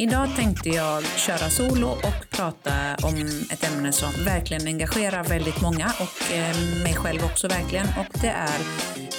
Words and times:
Idag 0.00 0.36
tänkte 0.36 0.68
jag 0.68 1.04
köra 1.04 1.50
solo 1.50 1.86
och 1.86 2.30
prata 2.30 2.96
om 3.02 3.14
ett 3.52 3.64
ämne 3.64 3.92
som 3.92 4.24
verkligen 4.24 4.66
engagerar 4.66 5.24
väldigt 5.24 5.60
många 5.60 5.92
och 6.00 6.32
eh, 6.32 6.56
mig 6.82 6.94
själv 6.94 7.24
också 7.24 7.48
verkligen 7.48 7.86
och 7.86 8.20
det 8.20 8.28
är 8.28 8.58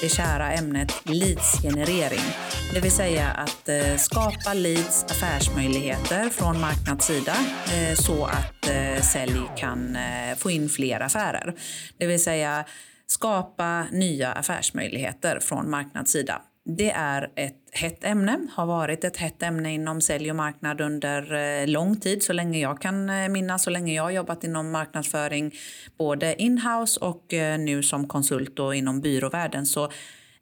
det 0.02 0.10
kära 0.10 0.52
ämnet 0.52 0.92
leadsgenerering. 1.04 2.26
Det 2.74 2.80
vill 2.80 2.92
säga 2.92 3.28
att 3.30 3.70
eh, 3.70 3.96
skapa 3.98 4.54
leads 4.54 5.04
affärsmöjligheter 5.04 6.30
från 6.30 6.62
marknadssida 6.62 7.36
eh, 7.74 7.96
så 7.96 8.26
att 8.26 8.70
sälj 9.04 9.42
kan 9.58 9.98
få 10.38 10.52
in 10.52 10.70
fler 10.70 11.00
affärer. 11.00 11.54
Det 11.98 12.08
vill 12.08 12.24
säga 12.24 12.66
skapa 13.08 13.86
nya 13.92 14.32
affärsmöjligheter 14.32 15.40
från 15.40 15.70
marknadssida. 15.70 16.42
Det 16.66 16.92
är 16.92 17.32
ett 17.36 17.70
hett 17.72 18.04
ämne, 18.04 18.48
har 18.52 18.66
varit 18.66 19.04
ett 19.04 19.18
hett 19.18 19.44
ämne 19.44 19.74
inom 19.74 20.02
sälj 20.02 20.30
och 20.30 20.36
marknad 20.36 20.82
under 20.82 21.34
eh, 21.34 21.68
lång 21.68 22.00
tid, 22.00 22.24
så 22.24 22.34
länge 22.34 22.60
jag 22.60 22.82
kan 22.82 23.10
eh, 23.10 23.30
minnas, 23.30 23.64
så 23.64 23.70
länge 23.70 23.94
jag 23.94 24.04
har 24.04 24.12
jobbat 24.12 24.44
inom 24.44 24.72
marknadsföring 24.72 25.52
både 25.98 26.42
inhouse 26.42 27.00
och 27.00 27.34
eh, 27.34 27.60
nu 27.60 27.84
som 27.84 28.08
konsult 28.08 28.60
och 28.60 28.76
inom 28.76 29.02
byråvärlden 29.02 29.66
så 29.66 29.92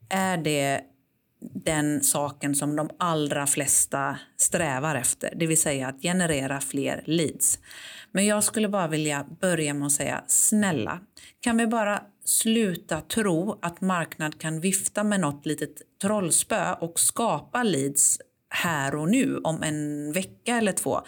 är 0.10 0.38
det 0.38 0.82
den 1.42 2.04
saken 2.04 2.56
som 2.56 2.76
de 2.76 2.90
allra 3.00 3.48
flesta 3.48 4.20
strävar 4.38 4.96
efter, 4.96 5.34
det 5.36 5.48
vill 5.48 5.62
säga 5.62 5.88
att 5.88 6.02
generera 6.02 6.60
fler 6.60 7.04
leads. 7.06 7.60
Men 8.12 8.26
jag 8.26 8.44
skulle 8.44 8.70
bara 8.70 8.88
vilja 8.88 9.26
börja 9.42 9.74
med 9.74 9.86
att 9.86 9.92
säga 9.92 10.24
snälla, 10.28 11.00
kan 11.40 11.58
vi 11.58 11.68
bara 11.68 12.02
sluta 12.30 13.02
tro 13.02 13.60
att 13.62 13.82
marknad 13.82 14.40
kan 14.40 14.60
vifta 14.62 15.04
med 15.04 15.20
något 15.20 15.46
litet 15.46 15.82
trollspö 16.02 16.74
och 16.74 17.00
skapa 17.00 17.64
leads 17.64 18.20
här 18.50 18.96
och 18.96 19.10
nu 19.10 19.38
om 19.38 19.64
en 19.64 20.12
vecka 20.12 20.58
eller 20.58 20.72
två. 20.72 21.02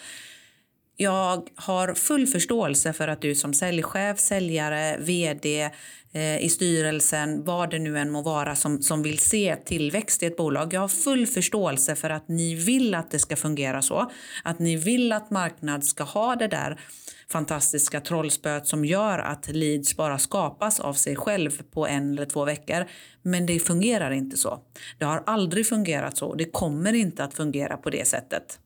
Jag 0.96 1.48
har 1.54 1.94
full 1.94 2.26
förståelse 2.26 2.92
för 2.92 3.08
att 3.08 3.22
du 3.22 3.34
som 3.34 3.54
säljchef, 3.54 4.18
säljare, 4.18 4.96
vd 4.98 5.70
eh, 6.12 6.44
i 6.44 6.48
styrelsen, 6.48 7.44
vad 7.44 7.70
det 7.70 7.78
nu 7.78 7.98
än 7.98 8.10
må 8.10 8.22
vara 8.22 8.56
som, 8.56 8.82
som 8.82 9.02
vill 9.02 9.18
se 9.18 9.56
tillväxt 9.56 10.22
i 10.22 10.26
ett 10.26 10.36
bolag. 10.36 10.72
Jag 10.74 10.80
har 10.80 10.88
full 10.88 11.26
förståelse 11.26 11.96
för 11.96 12.10
att 12.10 12.28
ni 12.28 12.54
vill 12.54 12.94
att 12.94 13.10
det 13.10 13.18
ska 13.18 13.36
fungera 13.36 13.82
så. 13.82 14.10
Att 14.44 14.58
ni 14.58 14.76
vill 14.76 15.12
att 15.12 15.30
marknad 15.30 15.84
ska 15.84 16.04
ha 16.04 16.36
det 16.36 16.48
där 16.48 16.80
fantastiska 17.28 18.00
trollspöet 18.00 18.66
som 18.66 18.84
gör 18.84 19.18
att 19.18 19.48
leads 19.48 19.96
bara 19.96 20.18
skapas 20.18 20.80
av 20.80 20.94
sig 20.94 21.16
själv 21.16 21.62
på 21.70 21.86
en 21.86 22.12
eller 22.12 22.24
två 22.26 22.44
veckor. 22.44 22.86
Men 23.22 23.46
det 23.46 23.58
fungerar 23.58 24.10
inte 24.10 24.36
så. 24.36 24.60
Det 24.98 25.04
har 25.04 25.22
aldrig 25.26 25.66
fungerat 25.66 26.16
så. 26.16 26.34
Det 26.34 26.44
kommer 26.44 26.92
inte 26.92 27.24
att 27.24 27.34
fungera 27.34 27.76
på 27.76 27.90
det 27.90 28.08
sättet. 28.08 28.58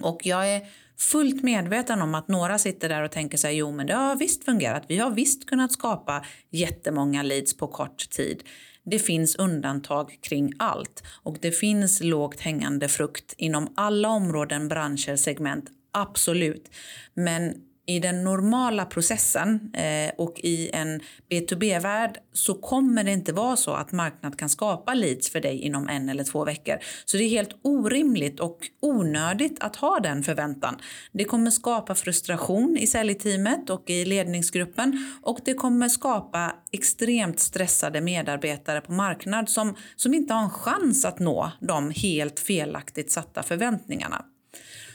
Och 0.00 0.26
jag 0.26 0.48
är 0.48 0.62
fullt 1.02 1.42
medveten 1.42 2.02
om 2.02 2.14
att 2.14 2.28
några 2.28 2.58
sitter 2.58 2.88
där 2.88 3.02
och 3.02 3.10
tänker 3.10 3.38
sig 3.38 3.56
jo 3.56 3.70
men 3.70 3.86
det 3.86 3.94
har 3.94 4.16
visst 4.16 4.44
fungerat. 4.44 4.84
Vi 4.88 4.98
har 4.98 5.10
visst 5.10 5.46
kunnat 5.46 5.72
skapa 5.72 6.24
jättemånga 6.50 7.22
leads 7.22 7.56
på 7.56 7.66
kort 7.66 8.10
tid. 8.10 8.42
Det 8.84 8.98
finns 8.98 9.36
undantag 9.36 10.18
kring 10.20 10.52
allt 10.58 11.02
och 11.22 11.36
det 11.40 11.50
finns 11.50 12.02
lågt 12.02 12.40
hängande 12.40 12.88
frukt 12.88 13.34
inom 13.38 13.72
alla 13.76 14.08
områden, 14.08 14.68
branscher, 14.68 15.16
segment. 15.16 15.70
Absolut. 15.92 16.70
Men 17.14 17.54
i 17.86 17.98
den 17.98 18.24
normala 18.24 18.84
processen 18.84 19.70
eh, 19.74 20.12
och 20.18 20.40
i 20.42 20.70
en 20.72 21.00
B2B-värld 21.30 22.18
så 22.32 22.54
kommer 22.54 23.04
det 23.04 23.12
inte 23.12 23.32
vara 23.32 23.56
så 23.56 23.70
att 23.70 23.92
marknad 23.92 24.38
kan 24.38 24.48
skapa 24.48 24.94
leads 24.94 25.30
för 25.30 25.40
dig 25.40 25.58
inom 25.58 25.88
en 25.88 26.08
eller 26.08 26.24
två 26.24 26.44
veckor. 26.44 26.78
Så 27.04 27.16
det 27.16 27.24
är 27.24 27.28
helt 27.28 27.56
orimligt 27.62 28.40
och 28.40 28.58
onödigt 28.82 29.62
att 29.62 29.76
ha 29.76 30.00
den 30.00 30.22
förväntan. 30.22 30.76
Det 31.12 31.24
kommer 31.24 31.50
skapa 31.50 31.94
frustration 31.94 32.76
i 32.76 32.86
säljteamet 32.86 33.70
och 33.70 33.90
i 33.90 34.04
ledningsgruppen 34.04 35.18
och 35.22 35.38
det 35.44 35.54
kommer 35.54 35.88
skapa 35.88 36.52
extremt 36.72 37.40
stressade 37.40 38.00
medarbetare 38.00 38.80
på 38.80 38.92
marknad 38.92 39.48
som, 39.48 39.76
som 39.96 40.14
inte 40.14 40.34
har 40.34 40.42
en 40.42 40.50
chans 40.50 41.04
att 41.04 41.18
nå 41.18 41.52
de 41.60 41.90
helt 41.90 42.40
felaktigt 42.40 43.10
satta 43.10 43.42
förväntningarna. 43.42 44.24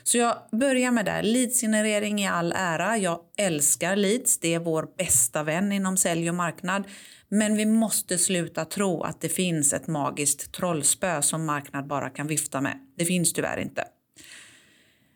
Så 0.07 0.17
jag 0.17 0.37
börjar 0.51 0.91
med 0.91 1.05
det. 1.05 1.21
Leadsgenerering 1.21 2.21
i 2.21 2.27
all 2.27 2.53
ära. 2.55 2.97
Jag 2.97 3.19
älskar 3.37 3.95
leads. 3.95 4.39
Det 4.39 4.53
är 4.53 4.59
vår 4.59 4.87
bästa 4.97 5.43
vän 5.43 5.71
inom 5.71 5.97
sälj 5.97 6.29
och 6.29 6.35
marknad. 6.35 6.83
Men 7.29 7.57
vi 7.57 7.65
måste 7.65 8.17
sluta 8.17 8.65
tro 8.65 9.01
att 9.01 9.21
det 9.21 9.29
finns 9.29 9.73
ett 9.73 9.87
magiskt 9.87 10.51
trollspö 10.51 11.21
som 11.21 11.45
marknad 11.45 11.87
bara 11.87 12.09
kan 12.09 12.27
vifta 12.27 12.61
med. 12.61 12.79
Det 12.97 13.05
finns 13.05 13.33
tyvärr 13.33 13.57
inte. 13.57 13.83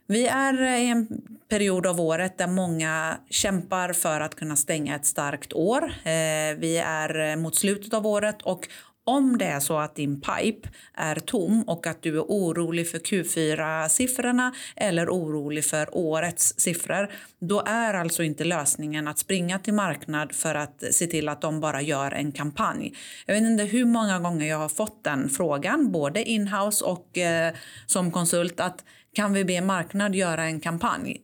Vi 0.08 0.28
är 0.28 0.62
i 0.62 0.90
en 0.90 1.08
period 1.50 1.88
av 1.88 2.02
året 2.02 2.38
där 2.38 2.48
många 2.48 3.18
kämpar 3.30 3.94
för 3.94 4.22
att 4.22 4.36
kunna 4.36 4.56
stänga 4.56 4.96
ett 4.96 5.06
starkt 5.06 5.54
år. 5.54 5.84
Eh, 5.84 6.58
vi 6.58 6.78
är 6.86 7.36
mot 7.36 7.56
slutet 7.56 7.94
av 7.94 8.08
året 8.08 8.42
och 8.42 8.68
om 9.04 9.38
det 9.38 9.46
är 9.46 9.60
så 9.60 9.78
att 9.78 9.96
din 9.96 10.22
pipe 10.22 10.70
är 10.94 11.16
tom 11.16 11.64
och 11.64 11.88
att 11.88 12.04
du 12.04 12.18
är 12.18 12.22
orolig 12.22 12.90
för 12.90 13.00
Q4-siffrorna 13.00 14.52
eller 14.76 15.10
orolig 15.10 15.66
för 15.66 15.98
årets 15.98 16.60
siffror, 16.60 17.12
då 17.40 17.64
är 17.66 17.94
alltså 17.94 18.24
inte 18.24 18.44
lösningen 18.44 19.08
att 19.08 19.20
springa 19.20 19.60
till 19.60 19.74
marknad 19.74 20.36
för 20.36 20.56
att 20.56 20.84
se 20.92 21.08
till 21.08 21.30
att 21.30 21.42
de 21.42 21.60
bara 21.60 21.82
gör 21.82 22.12
en 22.12 22.32
kampanj. 22.32 22.94
Jag 23.26 23.34
vet 23.34 23.44
inte 23.44 23.64
hur 23.64 23.86
många 23.86 24.20
gånger 24.20 24.46
jag 24.48 24.58
har 24.58 24.70
fått 24.70 25.04
den 25.04 25.30
frågan, 25.30 25.92
både 25.92 26.24
inhouse 26.24 26.86
och 26.86 27.18
eh, 27.18 27.54
som 27.86 28.12
konsult, 28.12 28.60
att 28.60 28.84
kan 29.14 29.34
vi 29.34 29.46
be 29.46 29.62
marknad 29.62 30.16
göra 30.16 30.44
en 30.44 30.60
kampanj? 30.60 31.18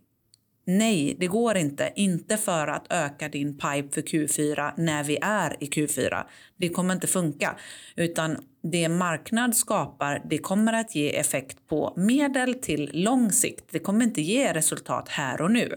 Nej, 0.69 1.15
det 1.19 1.27
går 1.27 1.57
inte. 1.57 1.93
Inte 1.95 2.37
för 2.37 2.67
att 2.67 2.85
öka 2.89 3.29
din 3.29 3.57
pipe 3.57 3.87
för 3.91 4.01
Q4 4.01 4.73
när 4.77 5.03
vi 5.03 5.17
är 5.21 5.63
i 5.63 5.65
Q4. 5.65 6.23
Det 6.57 6.69
kommer 6.69 6.93
inte 6.93 7.07
funka. 7.07 7.55
Utan 7.95 8.37
det 8.63 8.89
marknad 8.89 9.55
skapar, 9.55 10.21
det 10.29 10.37
kommer 10.37 10.73
att 10.73 10.95
ge 10.95 11.17
effekt 11.17 11.67
på 11.67 11.93
medel 11.97 12.53
till 12.53 12.91
lång 12.93 13.31
sikt. 13.31 13.65
Det 13.71 13.79
kommer 13.79 14.05
inte 14.05 14.21
ge 14.21 14.53
resultat 14.53 15.09
här 15.09 15.41
och 15.41 15.51
nu. 15.51 15.75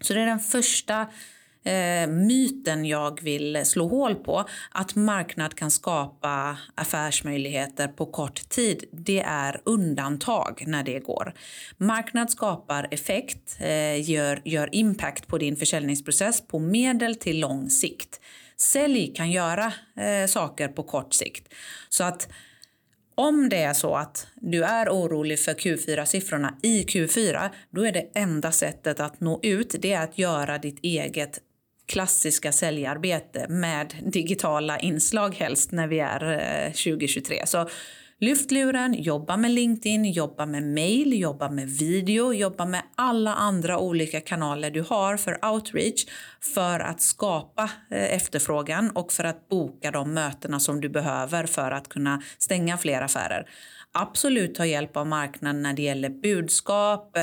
Så 0.00 0.14
det 0.14 0.20
är 0.20 0.26
den 0.26 0.40
första 0.40 1.06
eh, 1.66 2.06
myten 2.08 2.84
jag 2.84 3.22
vill 3.22 3.60
slå 3.64 3.88
hål 3.88 4.14
på. 4.14 4.44
Att 4.70 4.94
marknad 4.94 5.54
kan 5.54 5.70
skapa 5.70 6.58
affärsmöjligheter 6.74 7.88
på 7.88 8.06
kort 8.06 8.48
tid, 8.48 8.84
det 8.92 9.20
är 9.20 9.60
undantag 9.64 10.64
när 10.66 10.82
det 10.82 10.98
går. 10.98 11.34
Marknad 11.76 12.30
skapar 12.30 12.88
effekt, 12.90 13.56
eh, 13.60 14.10
gör, 14.10 14.42
gör 14.44 14.68
impact 14.72 15.26
på 15.26 15.38
din 15.38 15.56
försäljningsprocess 15.56 16.40
på 16.40 16.58
medel 16.58 17.14
till 17.14 17.40
lång 17.40 17.70
sikt. 17.70 18.20
Sälj 18.56 19.14
kan 19.14 19.30
göra 19.30 19.72
eh, 19.96 20.26
saker 20.28 20.68
på 20.68 20.82
kort 20.82 21.14
sikt. 21.14 21.54
Så 21.88 22.04
att 22.04 22.28
om 23.18 23.48
det 23.48 23.62
är 23.62 23.74
så 23.74 23.94
att 23.94 24.26
du 24.34 24.64
är 24.64 24.88
orolig 24.88 25.40
för 25.40 25.54
Q4-siffrorna 25.54 26.54
i 26.62 26.82
Q4, 26.82 27.50
då 27.70 27.86
är 27.86 27.92
det 27.92 28.10
enda 28.14 28.52
sättet 28.52 29.00
att 29.00 29.20
nå 29.20 29.40
ut 29.42 29.74
det 29.78 29.92
är 29.92 30.04
att 30.04 30.18
göra 30.18 30.58
ditt 30.58 30.78
eget 30.82 31.40
klassiska 31.86 32.52
säljarbete 32.52 33.46
med 33.48 33.94
digitala 34.12 34.78
inslag 34.78 35.34
helst 35.34 35.72
när 35.72 35.86
vi 35.86 36.00
är 36.00 36.32
eh, 36.66 36.72
2023. 36.72 37.46
Så 37.46 37.68
lyft 38.20 38.50
luren, 38.50 38.94
jobba 39.02 39.36
med 39.36 39.50
LinkedIn, 39.50 40.04
jobba 40.04 40.46
med 40.46 40.62
mail, 40.62 41.20
jobba 41.20 41.50
med 41.50 41.68
video, 41.68 42.32
jobba 42.32 42.64
med 42.64 42.82
alla 42.94 43.34
andra 43.34 43.78
olika 43.78 44.20
kanaler 44.20 44.70
du 44.70 44.82
har 44.82 45.16
för 45.16 45.44
outreach 45.44 46.06
för 46.40 46.80
att 46.80 47.00
skapa 47.00 47.70
eh, 47.90 48.14
efterfrågan 48.14 48.90
och 48.90 49.12
för 49.12 49.24
att 49.24 49.48
boka 49.48 49.90
de 49.90 50.14
mötena 50.14 50.60
som 50.60 50.80
du 50.80 50.88
behöver 50.88 51.46
för 51.46 51.70
att 51.70 51.88
kunna 51.88 52.22
stänga 52.38 52.78
fler 52.78 53.02
affärer 53.02 53.48
absolut 54.00 54.54
ta 54.54 54.66
hjälp 54.66 54.96
av 54.96 55.06
marknaden 55.06 55.62
när 55.62 55.72
det 55.72 55.82
gäller 55.82 56.08
budskap, 56.08 57.16
eh, 57.16 57.22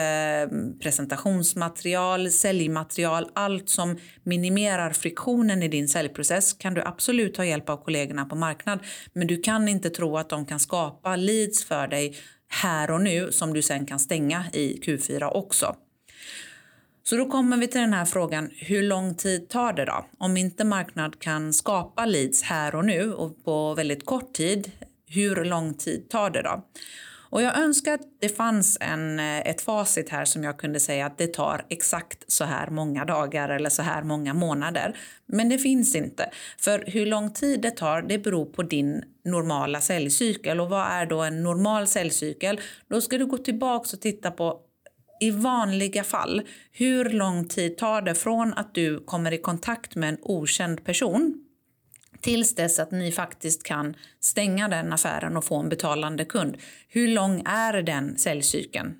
presentationsmaterial, 0.82 2.32
säljmaterial, 2.32 3.30
allt 3.34 3.70
som 3.70 3.98
minimerar 4.24 4.90
friktionen 4.90 5.64
i 5.64 5.68
din 5.68 5.88
säljprocess 5.88 6.54
kan 6.54 6.74
du 6.74 6.82
absolut 6.82 7.34
ta 7.34 7.46
hjälp 7.46 7.70
av 7.70 7.78
kollegorna 7.78 8.26
på 8.26 8.36
marknad. 8.36 8.80
Men 9.14 9.28
du 9.28 9.42
kan 9.42 9.68
inte 9.68 9.90
tro 9.90 10.18
att 10.18 10.30
de 10.30 10.46
kan 10.46 10.60
skapa 10.60 11.16
leads 11.16 11.66
för 11.66 11.88
dig 11.88 12.16
här 12.48 12.92
och 12.92 13.02
nu 13.02 13.32
som 13.32 13.54
du 13.54 13.62
sen 13.62 13.86
kan 13.86 14.00
stänga 14.00 14.46
i 14.54 14.80
Q4 14.84 15.30
också. 15.34 15.76
Så 17.06 17.16
då 17.16 17.26
kommer 17.26 17.58
vi 17.58 17.68
till 17.68 17.82
den 17.82 17.94
här 17.94 18.06
frågan, 18.06 18.50
hur 18.54 18.84
lång 18.84 19.16
tid 19.16 19.50
tar 19.50 19.74
det 19.74 19.86
då? 19.86 20.06
Om 20.18 20.38
inte 20.38 20.64
marknad 20.64 21.20
kan 21.20 21.54
skapa 21.54 22.06
leads 22.06 22.44
här 22.44 22.76
och 22.76 22.86
nu 22.86 23.14
och 23.14 23.44
på 23.44 23.74
väldigt 23.74 24.06
kort 24.06 24.34
tid, 24.34 24.72
hur 25.14 25.46
lång 25.46 25.74
tid 25.74 26.10
tar 26.10 26.30
det 26.30 26.42
då? 26.42 26.64
Och 27.34 27.42
jag 27.42 27.58
önskar 27.58 27.94
att 27.94 28.02
det 28.22 28.30
fanns 28.30 28.78
en, 28.82 29.20
eh, 29.20 29.40
ett 29.40 29.62
facit 29.62 30.10
här 30.10 30.26
som 30.26 30.44
jag 30.44 30.58
kunde 30.58 30.80
säga 30.80 31.06
att 31.06 31.18
det 31.18 31.34
tar 31.34 31.66
exakt 31.70 32.24
så 32.28 32.44
här 32.44 32.70
många 32.70 33.06
dagar 33.06 33.50
eller 33.50 33.70
så 33.70 33.82
här 33.82 34.04
många 34.04 34.34
månader. 34.34 34.98
Men 35.26 35.50
det 35.50 35.58
finns 35.58 35.96
inte. 35.96 36.30
För 36.58 36.84
hur 36.88 37.06
lång 37.06 37.34
tid 37.34 37.62
det 37.62 37.72
tar, 37.72 38.02
det 38.02 38.18
beror 38.18 38.46
på 38.46 38.64
din 38.64 39.04
normala 39.26 39.82
säljcykel. 39.82 40.60
Och 40.60 40.70
vad 40.70 40.88
är 40.92 41.06
då 41.06 41.22
en 41.22 41.44
normal 41.44 41.88
säljcykel? 41.88 42.60
Då 42.90 43.02
ska 43.02 43.18
du 43.18 43.26
gå 43.26 43.38
tillbaka 43.38 43.90
och 43.94 44.02
titta 44.02 44.32
på 44.32 44.60
i 45.20 45.32
vanliga 45.32 46.04
fall, 46.04 46.42
hur 46.72 47.10
lång 47.10 47.48
tid 47.48 47.78
tar 47.78 48.02
det 48.02 48.16
från 48.16 48.54
att 48.54 48.74
du 48.74 49.00
kommer 49.00 49.32
i 49.32 49.38
kontakt 49.38 49.96
med 49.96 50.10
en 50.10 50.18
okänd 50.22 50.86
person 50.86 51.43
tills 52.24 52.56
dess 52.56 52.80
att 52.80 52.92
ni 52.92 53.12
faktiskt 53.12 53.64
kan 53.64 53.96
stänga 54.20 54.68
den 54.68 54.94
affären 54.94 55.38
och 55.38 55.46
få 55.46 55.60
en 55.60 55.70
betalande 55.70 56.26
kund. 56.26 56.58
Hur 56.88 57.08
lång 57.08 57.44
är 57.46 57.82
den 57.82 58.18
säljcykeln? 58.18 58.96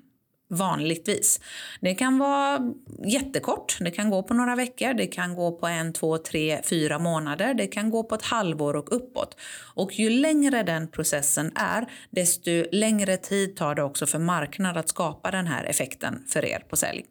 vanligtvis. 0.50 1.40
Det 1.80 1.94
kan 1.94 2.18
vara 2.18 2.60
jättekort, 3.06 3.76
det 3.80 3.90
kan 3.90 4.10
gå 4.10 4.22
på 4.22 4.34
några 4.34 4.56
veckor, 4.56 4.94
det 4.94 5.06
kan 5.06 5.34
gå 5.34 5.52
på 5.52 5.66
en, 5.66 5.92
två, 5.92 6.18
tre, 6.18 6.60
fyra 6.64 6.98
månader, 6.98 7.54
det 7.54 7.66
kan 7.66 7.90
gå 7.90 8.04
på 8.04 8.14
ett 8.14 8.22
halvår 8.22 8.76
och 8.76 8.96
uppåt. 8.96 9.36
Och 9.74 9.98
ju 9.98 10.10
längre 10.10 10.62
den 10.62 10.88
processen 10.88 11.52
är, 11.54 11.86
desto 12.10 12.50
längre 12.72 13.16
tid 13.16 13.56
tar 13.56 13.74
det 13.74 13.82
också 13.82 14.06
för 14.06 14.18
marknaden 14.18 14.80
att 14.80 14.88
skapa 14.88 15.30
den 15.30 15.46
här 15.46 15.64
effekten 15.64 16.24
för 16.28 16.44
er 16.44 16.58
på 16.68 16.76
sälj. 16.76 17.04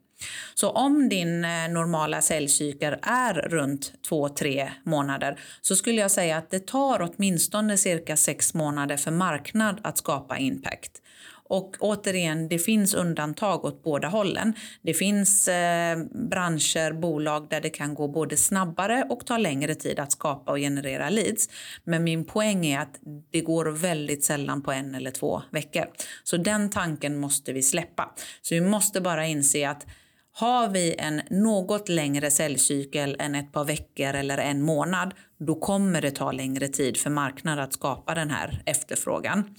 Så 0.53 0.69
om 0.69 1.09
din 1.09 1.45
eh, 1.45 1.69
normala 1.69 2.21
cellcykel 2.21 2.95
är 3.01 3.33
runt 3.33 3.93
2-3 4.09 4.69
månader 4.83 5.39
så 5.61 5.75
skulle 5.75 6.01
jag 6.01 6.11
säga 6.11 6.37
att 6.37 6.51
det 6.51 6.67
tar 6.67 7.11
åtminstone 7.11 7.77
cirka 7.77 8.17
6 8.17 8.53
månader 8.53 8.97
för 8.97 9.11
marknad 9.11 9.79
att 9.83 9.97
skapa 9.97 10.37
impact. 10.37 11.01
Och 11.45 11.75
återigen, 11.79 12.47
det 12.47 12.59
finns 12.59 12.93
undantag 12.93 13.65
åt 13.65 13.83
båda 13.83 14.07
hållen. 14.07 14.53
Det 14.81 14.93
finns 14.93 15.47
eh, 15.47 15.97
branscher, 16.29 16.93
bolag 16.93 17.47
där 17.49 17.61
det 17.61 17.69
kan 17.69 17.93
gå 17.93 18.07
både 18.07 18.37
snabbare 18.37 19.05
och 19.09 19.25
ta 19.25 19.37
längre 19.37 19.75
tid 19.75 19.99
att 19.99 20.11
skapa 20.11 20.51
och 20.51 20.57
generera 20.57 21.09
leads. 21.09 21.49
Men 21.83 22.03
min 22.03 22.25
poäng 22.25 22.65
är 22.65 22.79
att 22.79 22.99
det 23.31 23.41
går 23.41 23.65
väldigt 23.65 24.23
sällan 24.23 24.61
på 24.61 24.71
en 24.71 24.95
eller 24.95 25.11
två 25.11 25.41
veckor. 25.51 25.85
Så 26.23 26.37
den 26.37 26.69
tanken 26.69 27.17
måste 27.17 27.53
vi 27.53 27.61
släppa. 27.61 28.13
Så 28.41 28.55
vi 28.55 28.61
måste 28.61 29.01
bara 29.01 29.25
inse 29.25 29.69
att 29.69 29.85
har 30.33 30.69
vi 30.69 30.95
en 30.97 31.21
något 31.29 31.89
längre 31.89 32.31
säljcykel 32.31 33.15
än 33.19 33.35
ett 33.35 33.51
par 33.51 33.65
veckor 33.65 34.13
eller 34.13 34.37
en 34.37 34.61
månad, 34.61 35.13
då 35.37 35.55
kommer 35.55 36.01
det 36.01 36.11
ta 36.11 36.31
längre 36.31 36.67
tid 36.67 36.97
för 36.97 37.09
marknaden 37.09 37.63
att 37.63 37.73
skapa 37.73 38.15
den 38.15 38.29
här 38.29 38.63
efterfrågan. 38.65 39.55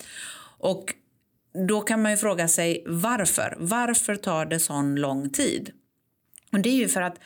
Och 0.59 0.95
då 1.69 1.81
kan 1.81 2.03
man 2.03 2.11
ju 2.11 2.17
fråga 2.17 2.49
sig 2.49 2.85
varför. 2.87 3.57
Varför 3.59 4.17
tar 4.17 4.47
det 4.47 4.61
sån 4.61 4.95
lång 4.95 5.31
tid? 5.31 5.71
Och 6.53 6.61
det 6.61 6.69
är 6.69 6.77
ju 6.77 6.89
för 6.89 7.03
att 7.03 7.19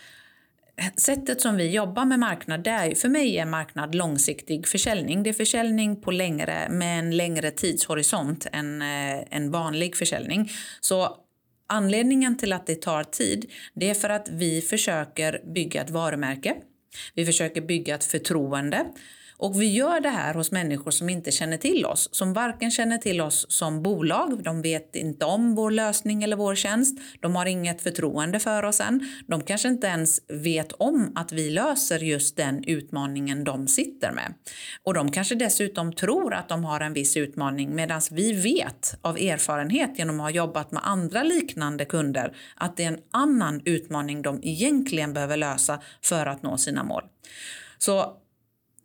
sättet 0.96 1.40
som 1.40 1.56
vi 1.56 1.70
jobbar 1.70 2.04
med 2.04 2.18
marknad, 2.18 2.64
det 2.64 2.70
är, 2.70 2.94
för 2.94 3.08
mig 3.08 3.38
är 3.38 3.46
marknad 3.46 3.94
långsiktig 3.94 4.68
försäljning. 4.68 5.22
Det 5.22 5.30
är 5.30 5.34
försäljning 5.34 6.00
på 6.00 6.10
längre, 6.10 6.68
med 6.70 6.98
en 6.98 7.16
längre 7.16 7.50
tidshorisont 7.50 8.46
än 8.52 8.82
eh, 8.82 9.24
en 9.30 9.50
vanlig 9.50 9.96
försäljning. 9.96 10.50
Så 10.80 11.16
anledningen 11.68 12.36
till 12.36 12.52
att 12.52 12.66
det 12.66 12.82
tar 12.82 13.04
tid, 13.04 13.50
det 13.74 13.90
är 13.90 13.94
för 13.94 14.08
att 14.08 14.28
vi 14.28 14.60
försöker 14.60 15.40
bygga 15.54 15.82
ett 15.82 15.90
varumärke. 15.90 16.54
Vi 17.14 17.26
försöker 17.26 17.60
bygga 17.60 17.94
ett 17.94 18.04
förtroende 18.04 18.86
och 19.38 19.60
vi 19.60 19.72
gör 19.72 20.00
det 20.00 20.08
här 20.08 20.34
hos 20.34 20.52
människor 20.52 20.90
som 20.90 21.08
inte 21.08 21.30
känner 21.30 21.56
till 21.56 21.86
oss, 21.86 22.08
som 22.12 22.32
varken 22.32 22.70
känner 22.70 22.98
till 22.98 23.20
oss 23.20 23.46
som 23.48 23.82
bolag, 23.82 24.42
de 24.42 24.62
vet 24.62 24.96
inte 24.96 25.24
om 25.24 25.54
vår 25.54 25.70
lösning 25.70 26.22
eller 26.22 26.36
vår 26.36 26.54
tjänst, 26.54 26.98
de 27.20 27.36
har 27.36 27.46
inget 27.46 27.82
förtroende 27.82 28.40
för 28.40 28.62
oss 28.62 28.80
än, 28.80 29.08
de 29.26 29.42
kanske 29.42 29.68
inte 29.68 29.86
ens 29.86 30.20
vet 30.28 30.72
om 30.72 31.12
att 31.14 31.32
vi 31.32 31.50
löser 31.50 31.98
just 31.98 32.36
den 32.36 32.64
utmaningen 32.64 33.44
de 33.44 33.68
sitter 33.68 34.12
med. 34.12 34.34
Och 34.82 34.94
de 34.94 35.10
kanske 35.10 35.34
dessutom 35.34 35.92
tror 35.92 36.34
att 36.34 36.48
de 36.48 36.64
har 36.64 36.80
en 36.80 36.92
viss 36.92 37.16
utmaning 37.16 37.74
medan 37.74 38.00
vi 38.10 38.32
vet 38.32 38.98
av 39.02 39.16
erfarenhet 39.16 39.98
genom 39.98 40.20
att 40.20 40.24
ha 40.24 40.30
jobbat 40.30 40.72
med 40.72 40.82
andra 40.84 41.22
liknande 41.22 41.84
kunder 41.84 42.36
att 42.56 42.76
det 42.76 42.84
är 42.84 42.88
en 42.88 43.00
annan 43.10 43.62
utmaning 43.64 44.22
de 44.22 44.40
egentligen 44.42 45.12
behöver 45.12 45.36
lösa 45.36 45.80
för 46.02 46.26
att 46.26 46.42
nå 46.42 46.56
sina 46.56 46.84
mål. 46.84 47.02
Så 47.78 48.16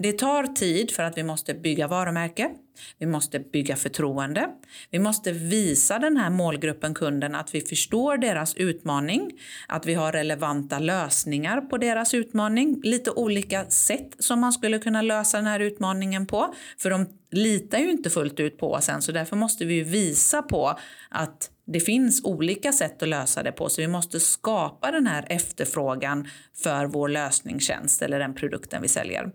det 0.03 0.13
tar 0.13 0.43
tid 0.43 0.91
för 0.91 1.03
att 1.03 1.17
vi 1.17 1.23
måste 1.23 1.53
bygga 1.53 1.87
varumärke, 1.87 2.49
vi 2.97 3.05
måste 3.05 3.39
bygga 3.39 3.75
förtroende, 3.75 4.49
vi 4.89 4.99
måste 4.99 5.31
visa 5.31 5.99
den 5.99 6.17
här 6.17 6.29
målgruppen 6.29 6.93
kunden 6.93 7.35
att 7.35 7.55
vi 7.55 7.61
förstår 7.61 8.17
deras 8.17 8.55
utmaning, 8.55 9.31
att 9.67 9.85
vi 9.85 9.93
har 9.93 10.11
relevanta 10.11 10.79
lösningar 10.79 11.61
på 11.61 11.77
deras 11.77 12.13
utmaning, 12.13 12.81
lite 12.83 13.11
olika 13.11 13.65
sätt 13.65 14.15
som 14.19 14.39
man 14.39 14.53
skulle 14.53 14.79
kunna 14.79 15.01
lösa 15.01 15.37
den 15.37 15.47
här 15.47 15.59
utmaningen 15.59 16.25
på, 16.25 16.53
för 16.77 16.89
de 16.89 17.05
litar 17.31 17.77
ju 17.77 17.91
inte 17.91 18.09
fullt 18.09 18.39
ut 18.39 18.57
på 18.57 18.71
oss 18.73 18.89
än, 18.89 19.01
så 19.01 19.11
därför 19.11 19.35
måste 19.35 19.65
vi 19.65 19.81
visa 19.81 20.41
på 20.41 20.79
att 21.09 21.49
det 21.65 21.79
finns 21.79 22.23
olika 22.23 22.71
sätt 22.71 23.03
att 23.03 23.09
lösa 23.09 23.43
det 23.43 23.51
på, 23.51 23.69
så 23.69 23.81
vi 23.81 23.87
måste 23.87 24.19
skapa 24.19 24.91
den 24.91 25.07
här 25.07 25.25
efterfrågan 25.29 26.27
för 26.63 26.85
vår 26.85 27.09
lösningstjänst 27.09 28.01
eller 28.01 28.19
den 28.19 28.33
produkten 28.33 28.81
vi 28.81 28.87
säljer. 28.87 29.31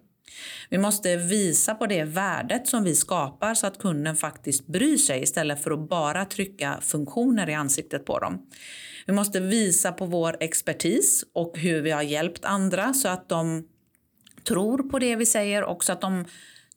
Vi 0.70 0.78
måste 0.78 1.16
visa 1.16 1.74
på 1.74 1.86
det 1.86 2.04
värdet 2.04 2.68
som 2.68 2.84
vi 2.84 2.94
skapar 2.94 3.54
så 3.54 3.66
att 3.66 3.78
kunden 3.78 4.16
faktiskt 4.16 4.66
bryr 4.66 4.96
sig 4.96 5.22
istället 5.22 5.62
för 5.62 5.70
att 5.70 5.88
bara 5.88 6.24
trycka 6.24 6.78
funktioner 6.82 7.50
i 7.50 7.54
ansiktet 7.54 8.04
på 8.04 8.18
dem. 8.18 8.46
Vi 9.06 9.12
måste 9.12 9.40
visa 9.40 9.92
på 9.92 10.06
vår 10.06 10.36
expertis 10.40 11.24
och 11.34 11.58
hur 11.58 11.82
vi 11.82 11.90
har 11.90 12.02
hjälpt 12.02 12.44
andra 12.44 12.94
så 12.94 13.08
att 13.08 13.28
de 13.28 13.68
tror 14.44 14.78
på 14.78 14.98
det 14.98 15.16
vi 15.16 15.26
säger 15.26 15.64
och 15.64 15.84
så 15.84 15.92
att 15.92 16.00
de 16.00 16.24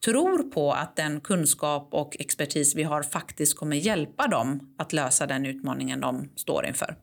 tror 0.06 0.44
på 0.44 0.72
att 0.72 0.96
den 0.96 1.22
kunskap 1.22 1.90
och 1.92 2.16
expertis 2.20 2.76
vi 2.76 2.84
har 2.84 3.04
faktiskt 3.04 3.58
kommer 3.58 3.76
hjälpa 3.76 4.28
dem 4.28 4.76
att 4.78 4.94
lösa 4.94 5.28
den 5.28 5.46
utmaningen 5.46 6.00
de 6.00 6.30
står 6.36 6.66
inför. 6.66 6.96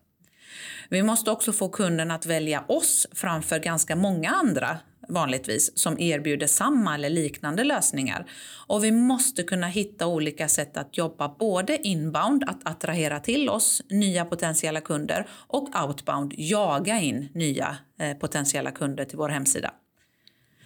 Vi 0.89 1.03
måste 1.03 1.31
också 1.31 1.53
få 1.53 1.69
kunden 1.69 2.11
att 2.11 2.25
välja 2.25 2.63
oss 2.67 3.07
framför 3.11 3.59
ganska 3.59 3.95
många 3.95 4.29
andra 4.29 4.77
vanligtvis 5.09 5.77
som 5.77 5.99
erbjuder 5.99 6.47
samma 6.47 6.95
eller 6.95 7.09
liknande 7.09 7.63
lösningar. 7.63 8.25
Och 8.67 8.83
vi 8.83 8.91
måste 8.91 9.43
kunna 9.43 9.67
hitta 9.67 10.07
olika 10.07 10.47
sätt 10.47 10.77
att 10.77 10.97
jobba 10.97 11.35
både 11.39 11.87
inbound, 11.87 12.43
att 12.47 12.67
attrahera 12.67 13.19
till 13.19 13.49
oss 13.49 13.81
nya 13.89 14.25
potentiella 14.25 14.81
kunder 14.81 15.27
och 15.31 15.69
outbound, 15.83 16.33
jaga 16.37 16.99
in 16.99 17.29
nya 17.33 17.77
eh, 17.99 18.17
potentiella 18.17 18.71
kunder 18.71 19.05
till 19.05 19.17
vår 19.17 19.29
hemsida 19.29 19.71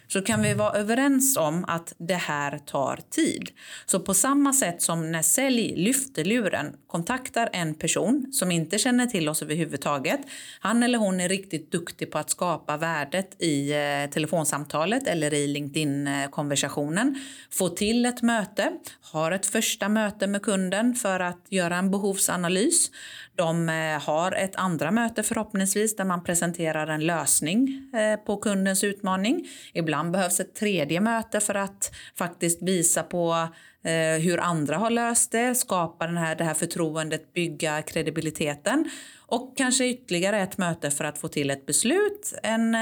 så 0.08 0.22
kan 0.22 0.42
vi 0.42 0.54
vara 0.54 0.72
överens 0.72 1.36
om 1.36 1.64
att 1.68 1.92
det 1.98 2.14
här 2.14 2.58
tar 2.58 2.98
tid. 3.10 3.50
Så 3.86 4.00
på 4.00 4.14
samma 4.14 4.52
sätt 4.52 4.82
som 4.82 5.12
när 5.12 5.22
sälj 5.22 5.76
lyfter 5.76 6.24
luren, 6.24 6.76
kontaktar 6.86 7.50
en 7.52 7.74
person 7.74 8.32
som 8.32 8.50
inte 8.50 8.78
känner 8.78 9.06
till 9.06 9.28
oss 9.28 9.42
överhuvudtaget. 9.42 10.20
Han 10.60 10.82
eller 10.82 10.98
hon 10.98 11.20
är 11.20 11.28
riktigt 11.28 11.72
duktig 11.72 12.10
på 12.10 12.18
att 12.18 12.30
skapa 12.30 12.76
värdet 12.76 13.42
i 13.42 13.72
eh, 13.72 14.10
telefonsamtalet 14.10 15.06
eller 15.06 15.34
i 15.34 15.46
LinkedIn-konversationen. 15.46 17.20
Få 17.50 17.68
till 17.68 18.06
ett 18.06 18.22
möte, 18.22 18.72
har 19.00 19.32
ett 19.32 19.46
första 19.46 19.88
möte 19.88 20.26
med 20.26 20.42
kunden 20.42 20.94
för 20.94 21.20
att 21.20 21.46
göra 21.48 21.76
en 21.76 21.90
behovsanalys. 21.90 22.90
De 23.36 23.68
eh, 23.68 24.02
har 24.02 24.32
ett 24.32 24.56
andra 24.56 24.90
möte 24.90 25.22
förhoppningsvis 25.22 25.96
där 25.96 26.04
man 26.04 26.24
presenterar 26.24 26.86
en 26.86 27.06
lösning 27.06 27.90
eh, 27.94 28.16
på 28.16 28.36
kundens 28.36 28.84
utmaning. 28.84 29.48
Ibland 29.72 30.10
behövs 30.10 30.40
ett 30.40 30.54
tredje 30.54 31.00
möte 31.00 31.40
för 31.40 31.54
att 31.54 31.94
faktiskt 32.18 32.62
visa 32.62 33.02
på 33.02 33.48
eh, 33.84 34.22
hur 34.22 34.40
andra 34.40 34.76
har 34.76 34.90
löst 34.90 35.32
det, 35.32 35.54
skapa 35.54 36.06
den 36.06 36.16
här, 36.16 36.36
det 36.36 36.44
här 36.44 36.54
förtroendet, 36.54 37.32
bygga 37.32 37.82
kredibiliteten. 37.82 38.90
Och 39.26 39.56
kanske 39.56 39.86
ytterligare 39.86 40.40
ett 40.40 40.58
möte 40.58 40.90
för 40.90 41.04
att 41.04 41.18
få 41.18 41.28
till 41.28 41.50
ett 41.50 41.66
beslut, 41.66 42.34
en, 42.42 42.74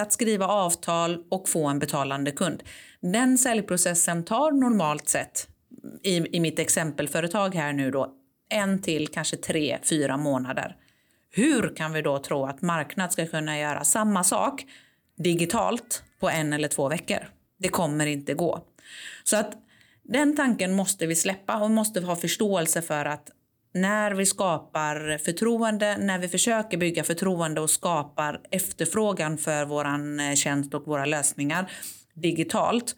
att 0.00 0.12
skriva 0.12 0.46
avtal 0.46 1.24
och 1.30 1.48
få 1.48 1.66
en 1.66 1.78
betalande 1.78 2.30
kund. 2.30 2.62
Den 3.00 3.38
säljprocessen 3.38 4.24
tar 4.24 4.52
normalt 4.52 5.08
sett 5.08 5.48
i, 6.02 6.36
i 6.36 6.40
mitt 6.40 6.58
exempelföretag 6.58 7.54
här 7.54 7.72
nu 7.72 7.90
då 7.90 8.14
en 8.50 8.82
till 8.82 9.08
kanske 9.08 9.36
tre, 9.36 9.78
fyra 9.82 10.16
månader. 10.16 10.76
Hur 11.30 11.76
kan 11.76 11.92
vi 11.92 12.02
då 12.02 12.18
tro 12.18 12.44
att 12.44 12.62
marknad 12.62 13.12
ska 13.12 13.26
kunna 13.26 13.58
göra 13.58 13.84
samma 13.84 14.24
sak 14.24 14.64
digitalt 15.16 16.02
på 16.20 16.30
en 16.30 16.52
eller 16.52 16.68
två 16.68 16.88
veckor? 16.88 17.28
Det 17.58 17.68
kommer 17.68 18.06
inte 18.06 18.34
gå. 18.34 18.64
Så 19.24 19.36
att 19.36 19.52
den 20.02 20.36
tanken 20.36 20.72
måste 20.72 21.06
vi 21.06 21.16
släppa 21.16 21.62
och 21.62 21.70
måste 21.70 22.00
ha 22.00 22.16
förståelse 22.16 22.82
för 22.82 23.04
att 23.04 23.30
när 23.74 24.14
vi 24.14 24.26
skapar 24.26 25.18
förtroende, 25.18 25.96
när 25.96 26.18
vi 26.18 26.28
försöker 26.28 26.78
bygga 26.78 27.04
förtroende 27.04 27.60
och 27.60 27.70
skapar 27.70 28.40
efterfrågan 28.50 29.38
för 29.38 29.64
vår 29.64 29.84
eh, 29.84 30.34
tjänst 30.34 30.74
och 30.74 30.86
våra 30.86 31.04
lösningar 31.04 31.70
digitalt 32.14 32.96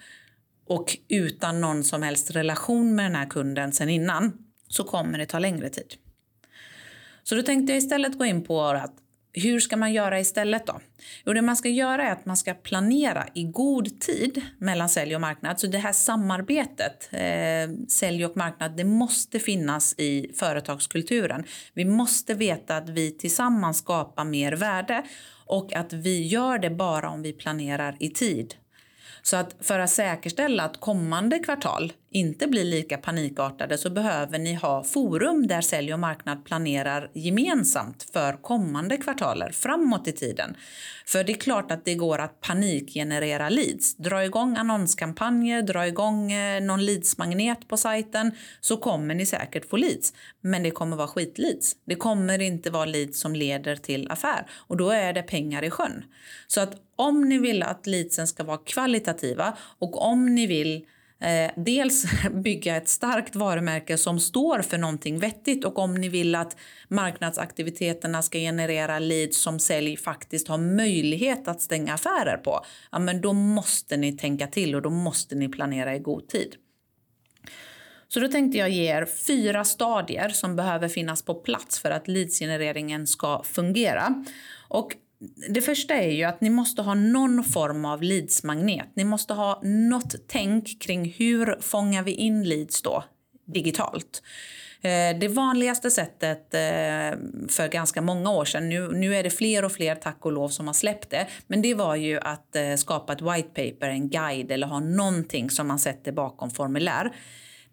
och 0.66 0.96
utan 1.08 1.60
någon 1.60 1.84
som 1.84 2.02
helst 2.02 2.30
relation 2.30 2.94
med 2.94 3.04
den 3.04 3.14
här 3.14 3.26
kunden 3.26 3.72
sen 3.72 3.88
innan 3.88 4.32
så 4.74 4.84
kommer 4.84 5.18
det 5.18 5.26
ta 5.26 5.38
längre 5.38 5.68
tid. 5.68 5.94
Så 7.22 7.34
då 7.34 7.42
tänkte 7.42 7.72
jag 7.72 7.78
istället 7.78 8.18
gå 8.18 8.24
in 8.24 8.44
på 8.44 8.62
att 8.62 8.94
hur 9.34 9.60
ska 9.60 9.76
man 9.76 9.92
göra 9.92 10.20
istället 10.20 10.66
då? 10.66 10.80
Jo, 11.24 11.32
det 11.32 11.42
man 11.42 11.56
ska 11.56 11.68
göra 11.68 12.02
är 12.02 12.12
att 12.12 12.26
man 12.26 12.36
ska 12.36 12.54
planera 12.54 13.26
i 13.34 13.44
god 13.44 14.00
tid 14.00 14.42
mellan 14.58 14.88
sälj 14.88 15.14
och 15.14 15.20
marknad. 15.20 15.60
Så 15.60 15.66
det 15.66 15.78
här 15.78 15.92
samarbetet, 15.92 17.08
eh, 17.12 17.86
sälj 17.88 18.26
och 18.26 18.36
marknad, 18.36 18.76
det 18.76 18.84
måste 18.84 19.38
finnas 19.38 19.94
i 19.98 20.32
företagskulturen. 20.34 21.44
Vi 21.74 21.84
måste 21.84 22.34
veta 22.34 22.76
att 22.76 22.88
vi 22.88 23.10
tillsammans 23.10 23.78
skapar 23.78 24.24
mer 24.24 24.52
värde 24.52 25.02
och 25.46 25.72
att 25.72 25.92
vi 25.92 26.26
gör 26.26 26.58
det 26.58 26.70
bara 26.70 27.10
om 27.10 27.22
vi 27.22 27.32
planerar 27.32 27.96
i 28.00 28.10
tid. 28.10 28.54
Så 29.22 29.36
att 29.36 29.56
för 29.60 29.78
att 29.78 29.90
säkerställa 29.90 30.62
att 30.62 30.80
kommande 30.80 31.38
kvartal 31.38 31.92
inte 32.12 32.46
blir 32.46 32.64
lika 32.64 32.98
panikartade 32.98 33.78
så 33.78 33.90
behöver 33.90 34.38
ni 34.38 34.54
ha 34.54 34.84
forum 34.84 35.46
där 35.46 35.60
sälj 35.60 35.92
och 35.92 35.98
marknad 36.00 36.44
planerar 36.44 37.10
gemensamt 37.14 38.06
för 38.12 38.42
kommande 38.42 38.96
kvartaler 38.96 39.50
framåt 39.50 40.08
i 40.08 40.12
tiden. 40.12 40.56
För 41.06 41.24
det 41.24 41.32
är 41.32 41.36
klart 41.36 41.70
att 41.70 41.84
det 41.84 41.94
går 41.94 42.18
att 42.18 42.40
panikgenerera 42.40 43.48
leads. 43.48 43.96
Dra 43.96 44.24
igång 44.24 44.56
annonskampanjer, 44.56 45.62
dra 45.62 45.86
igång 45.86 46.32
eh, 46.32 46.62
någon 46.62 46.84
leadsmagnet 46.84 47.68
på 47.68 47.76
sajten 47.76 48.32
så 48.60 48.76
kommer 48.76 49.14
ni 49.14 49.26
säkert 49.26 49.70
få 49.70 49.76
leads. 49.76 50.12
Men 50.40 50.62
det 50.62 50.70
kommer 50.70 50.96
vara 50.96 51.08
skitleads. 51.08 51.76
Det 51.84 51.94
kommer 51.94 52.42
inte 52.42 52.70
vara 52.70 52.84
leads 52.84 53.20
som 53.20 53.34
leder 53.34 53.76
till 53.76 54.10
affär 54.10 54.46
och 54.50 54.76
då 54.76 54.90
är 54.90 55.12
det 55.12 55.22
pengar 55.22 55.64
i 55.64 55.70
sjön. 55.70 56.04
Så 56.46 56.60
att 56.60 56.76
om 56.96 57.28
ni 57.28 57.38
vill 57.38 57.62
att 57.62 57.86
leadsen 57.86 58.26
ska 58.26 58.44
vara 58.44 58.58
kvalitativa 58.58 59.56
och 59.78 60.02
om 60.02 60.34
ni 60.34 60.46
vill 60.46 60.86
eh, 61.22 61.50
dels 61.56 62.04
bygga 62.32 62.76
ett 62.76 62.88
starkt 62.88 63.36
varumärke 63.36 63.98
som 63.98 64.20
står 64.20 64.62
för 64.62 64.78
någonting 64.78 65.18
vettigt 65.18 65.64
och 65.64 65.78
om 65.78 65.94
ni 65.94 66.08
vill 66.08 66.34
att 66.34 66.56
marknadsaktiviteterna 66.88 68.22
ska 68.22 68.38
generera 68.38 68.98
leads 68.98 69.42
som 69.42 69.58
sälj 69.58 69.96
faktiskt 69.96 70.48
har 70.48 70.58
möjlighet 70.58 71.48
att 71.48 71.60
stänga 71.60 71.94
affärer 71.94 72.36
på, 72.36 72.60
ja, 72.92 72.98
men 72.98 73.20
då 73.20 73.32
måste 73.32 73.96
ni 73.96 74.12
tänka 74.12 74.46
till 74.46 74.74
och 74.74 74.82
då 74.82 74.90
måste 74.90 75.34
ni 75.34 75.48
planera 75.48 75.96
i 75.96 75.98
god 75.98 76.28
tid. 76.28 76.56
Så 78.08 78.20
då 78.20 78.28
tänkte 78.28 78.58
jag 78.58 78.70
ge 78.70 78.84
er 78.84 79.04
fyra 79.26 79.64
stadier 79.64 80.28
som 80.28 80.56
behöver 80.56 80.88
finnas 80.88 81.22
på 81.22 81.34
plats 81.34 81.80
för 81.80 81.90
att 81.90 82.08
leadsgenereringen 82.08 83.06
ska 83.06 83.42
fungera. 83.42 84.24
Och 84.68 84.96
det 85.48 85.60
första 85.60 85.94
är 85.94 86.10
ju 86.10 86.24
att 86.24 86.40
ni 86.40 86.50
måste 86.50 86.82
ha 86.82 86.94
någon 86.94 87.44
form 87.44 87.84
av 87.84 88.02
leadsmagnet. 88.02 88.88
Ni 88.94 89.04
måste 89.04 89.34
ha 89.34 89.60
något 89.64 90.14
tänk 90.28 90.82
kring 90.82 91.14
hur 91.18 91.60
fångar 91.60 92.02
vi 92.02 92.12
in 92.12 92.44
leads 92.44 92.82
då 92.82 93.04
digitalt. 93.44 94.22
Eh, 94.80 95.18
det 95.18 95.28
vanligaste 95.28 95.90
sättet 95.90 96.54
eh, 96.54 97.18
för 97.48 97.68
ganska 97.68 98.02
många 98.02 98.30
år 98.30 98.44
sedan, 98.44 98.68
nu, 98.68 98.88
nu 98.92 99.16
är 99.16 99.22
det 99.22 99.30
fler 99.30 99.64
och 99.64 99.72
fler 99.72 99.94
tack 99.94 100.26
och 100.26 100.32
lov 100.32 100.48
som 100.48 100.66
har 100.66 100.74
släppt 100.74 101.10
det, 101.10 101.26
men 101.46 101.62
det 101.62 101.74
var 101.74 101.96
ju 101.96 102.20
att 102.20 102.56
eh, 102.56 102.74
skapa 102.76 103.12
ett 103.12 103.22
white 103.22 103.48
paper, 103.48 103.88
en 103.88 104.08
guide 104.08 104.50
eller 104.50 104.66
ha 104.66 104.80
någonting 104.80 105.50
som 105.50 105.68
man 105.68 105.78
sätter 105.78 106.12
bakom 106.12 106.50
formulär. 106.50 107.12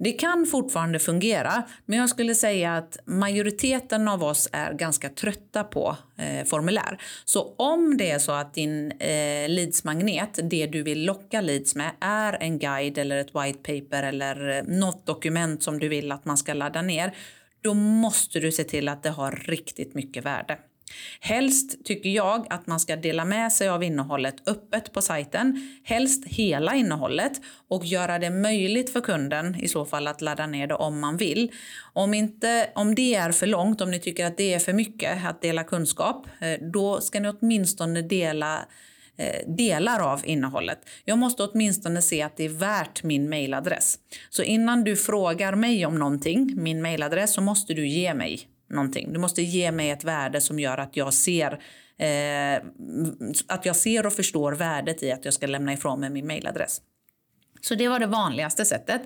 Det 0.02 0.12
kan 0.12 0.46
fortfarande 0.46 1.00
fungera, 1.00 1.64
men 1.86 2.00
jag 2.00 2.10
skulle 2.10 2.36
säga 2.36 2.78
att 2.78 2.98
majoriteten 3.06 4.08
av 4.08 4.24
oss 4.24 4.50
är 4.52 4.74
ganska 4.74 5.10
trötta 5.10 5.64
på 5.64 5.98
eh, 6.18 6.46
formulär. 6.46 7.02
Så 7.26 7.54
om 7.58 7.98
det 7.98 8.12
är 8.12 8.20
så 8.20 8.32
att 8.32 8.54
din 8.54 8.92
eh, 8.92 9.50
leadsmagnet, 9.50 10.40
det 10.44 10.68
du 10.68 10.84
vill 10.84 11.06
locka 11.06 11.42
leads 11.42 11.76
med, 11.76 11.92
är 12.00 12.38
en 12.40 12.60
guide 12.60 12.98
eller 12.98 13.18
ett 13.18 13.36
white 13.36 13.60
paper 13.60 14.04
eller 14.04 14.58
eh, 14.58 14.64
något 14.64 15.06
dokument 15.06 15.64
som 15.64 15.80
du 15.80 15.88
vill 15.88 16.12
att 16.12 16.26
man 16.26 16.38
ska 16.38 16.54
ladda 16.54 16.82
ner, 16.82 17.16
då 17.62 17.74
måste 17.74 18.40
du 18.40 18.52
se 18.52 18.64
till 18.64 18.90
att 18.90 19.04
det 19.04 19.10
har 19.10 19.32
riktigt 19.32 19.96
mycket 19.96 20.26
värde. 20.26 20.58
Helst 21.20 21.86
tycker 21.86 22.10
jag 22.10 22.48
att 22.50 22.68
man 22.68 22.80
ska 22.80 22.96
dela 22.96 23.26
med 23.26 23.54
sig 23.54 23.70
av 23.70 23.84
innehållet 23.84 24.50
öppet 24.50 24.94
på 24.94 25.02
sajten, 25.02 25.80
helst 25.84 26.28
hela 26.28 26.76
innehållet 26.76 27.42
och 27.68 27.86
göra 27.86 28.20
det 28.20 28.30
möjligt 28.30 28.94
för 28.94 29.02
kunden 29.02 29.56
i 29.56 29.68
så 29.68 29.86
fall 29.86 30.08
att 30.08 30.22
ladda 30.22 30.48
ner 30.48 30.68
det 30.68 30.76
om 30.76 31.00
man 31.00 31.18
vill. 31.18 31.52
Om, 31.94 32.14
inte, 32.14 32.70
om 32.76 32.96
det 32.96 33.16
är 33.16 33.32
för 33.32 33.48
långt, 33.48 33.82
om 33.82 33.92
ni 33.92 34.00
tycker 34.00 34.26
att 34.26 34.38
det 34.38 34.54
är 34.54 34.60
för 34.60 34.74
mycket 34.74 35.26
att 35.26 35.42
dela 35.42 35.64
kunskap, 35.64 36.28
eh, 36.40 36.68
då 36.74 37.02
ska 37.02 37.20
ni 37.20 37.30
åtminstone 37.30 38.02
dela 38.02 38.66
eh, 39.18 39.48
delar 39.48 40.00
av 40.00 40.22
innehållet. 40.26 40.80
Jag 41.06 41.18
måste 41.18 41.44
åtminstone 41.44 42.02
se 42.02 42.22
att 42.22 42.38
det 42.38 42.46
är 42.46 42.50
värt 42.50 43.04
min 43.04 43.30
mailadress. 43.30 44.00
Så 44.30 44.44
innan 44.44 44.84
du 44.84 44.96
frågar 44.96 45.56
mig 45.56 45.86
om 45.86 46.00
någonting, 46.00 46.54
min 46.56 46.82
mailadress, 46.82 47.34
så 47.34 47.42
måste 47.42 47.74
du 47.74 47.88
ge 47.88 48.14
mig 48.14 48.48
någonting. 48.70 49.14
Du 49.14 49.20
måste 49.20 49.42
ge 49.42 49.72
mig 49.72 49.90
ett 49.90 50.04
värde 50.04 50.42
som 50.42 50.60
gör 50.60 50.78
att 50.78 50.98
jag 50.98 51.14
ser 51.14 51.52
eh, 51.98 52.62
att 53.48 53.66
jag 53.66 53.76
ser 53.76 54.06
och 54.06 54.14
förstår 54.14 54.52
värdet 54.52 55.04
i 55.04 55.12
att 55.12 55.26
jag 55.26 55.34
ska 55.34 55.48
lämna 55.48 55.74
ifrån 55.74 56.00
mig 56.00 56.10
min 56.10 56.28
mailadress. 56.28 56.82
Så 57.62 57.76
det 57.76 57.88
var 57.88 58.00
det 58.00 58.08
vanligaste 58.08 58.66
sättet. 58.66 59.02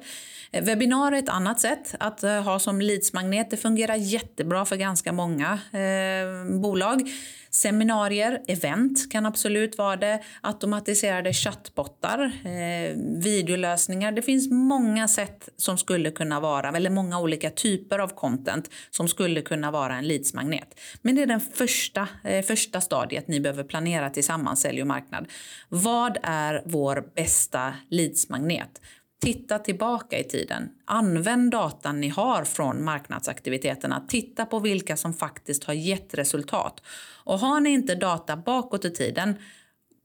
Eh, 0.51 0.63
Webbinar 0.63 1.11
är 1.11 1.17
ett 1.17 1.29
annat 1.29 1.59
sätt 1.59 1.95
att 1.99 2.23
eh, 2.23 2.41
ha 2.41 2.59
som 2.59 2.81
leadsmagnet. 2.81 3.49
Det 3.49 3.57
fungerar 3.57 3.95
jättebra 3.95 4.65
för 4.65 4.75
ganska 4.75 5.11
många 5.11 5.59
eh, 5.71 6.59
bolag. 6.61 7.09
Seminarier, 7.53 8.41
event 8.47 9.11
kan 9.11 9.25
absolut 9.25 9.77
vara 9.77 9.95
det. 9.95 10.23
Automatiserade 10.41 11.33
chattbottar, 11.33 12.31
eh, 12.45 12.97
videolösningar. 13.23 14.11
Det 14.11 14.21
finns 14.21 14.51
många 14.51 15.07
sätt 15.07 15.49
som 15.57 15.77
skulle 15.77 16.11
kunna 16.11 16.39
vara, 16.39 16.69
eller 16.69 16.89
många 16.89 17.19
olika 17.19 17.49
typer 17.49 17.99
av 17.99 18.07
content 18.07 18.69
som 18.89 19.07
skulle 19.07 19.41
kunna 19.41 19.71
vara 19.71 19.95
en 19.95 20.07
leadsmagnet. 20.07 20.79
Men 21.01 21.15
det 21.15 21.21
är 21.21 21.27
den 21.27 21.41
första, 21.41 22.07
eh, 22.23 22.45
första 22.45 22.81
stadiet 22.81 23.27
ni 23.27 23.39
behöver 23.39 23.63
planera 23.63 24.09
tillsammans, 24.09 24.61
sälj 24.61 24.81
och 24.81 24.87
marknad. 24.87 25.27
Vad 25.69 26.17
är 26.23 26.61
vår 26.65 27.03
bästa 27.15 27.73
leadsmagnet? 27.89 28.81
Titta 29.23 29.59
tillbaka 29.59 30.19
i 30.19 30.23
tiden. 30.23 30.69
Använd 30.85 31.51
datan 31.51 32.01
ni 32.01 32.09
har 32.09 32.43
från 32.43 32.83
marknadsaktiviteterna. 32.83 34.05
Titta 34.07 34.45
på 34.45 34.59
vilka 34.59 34.97
som 34.97 35.13
faktiskt 35.13 35.63
har 35.63 35.73
gett 35.73 36.13
resultat. 36.13 36.81
Och 37.23 37.39
har 37.39 37.59
ni 37.59 37.69
inte 37.69 37.95
data 37.95 38.37
bakåt 38.37 38.85
i 38.85 38.89
tiden, 38.89 39.35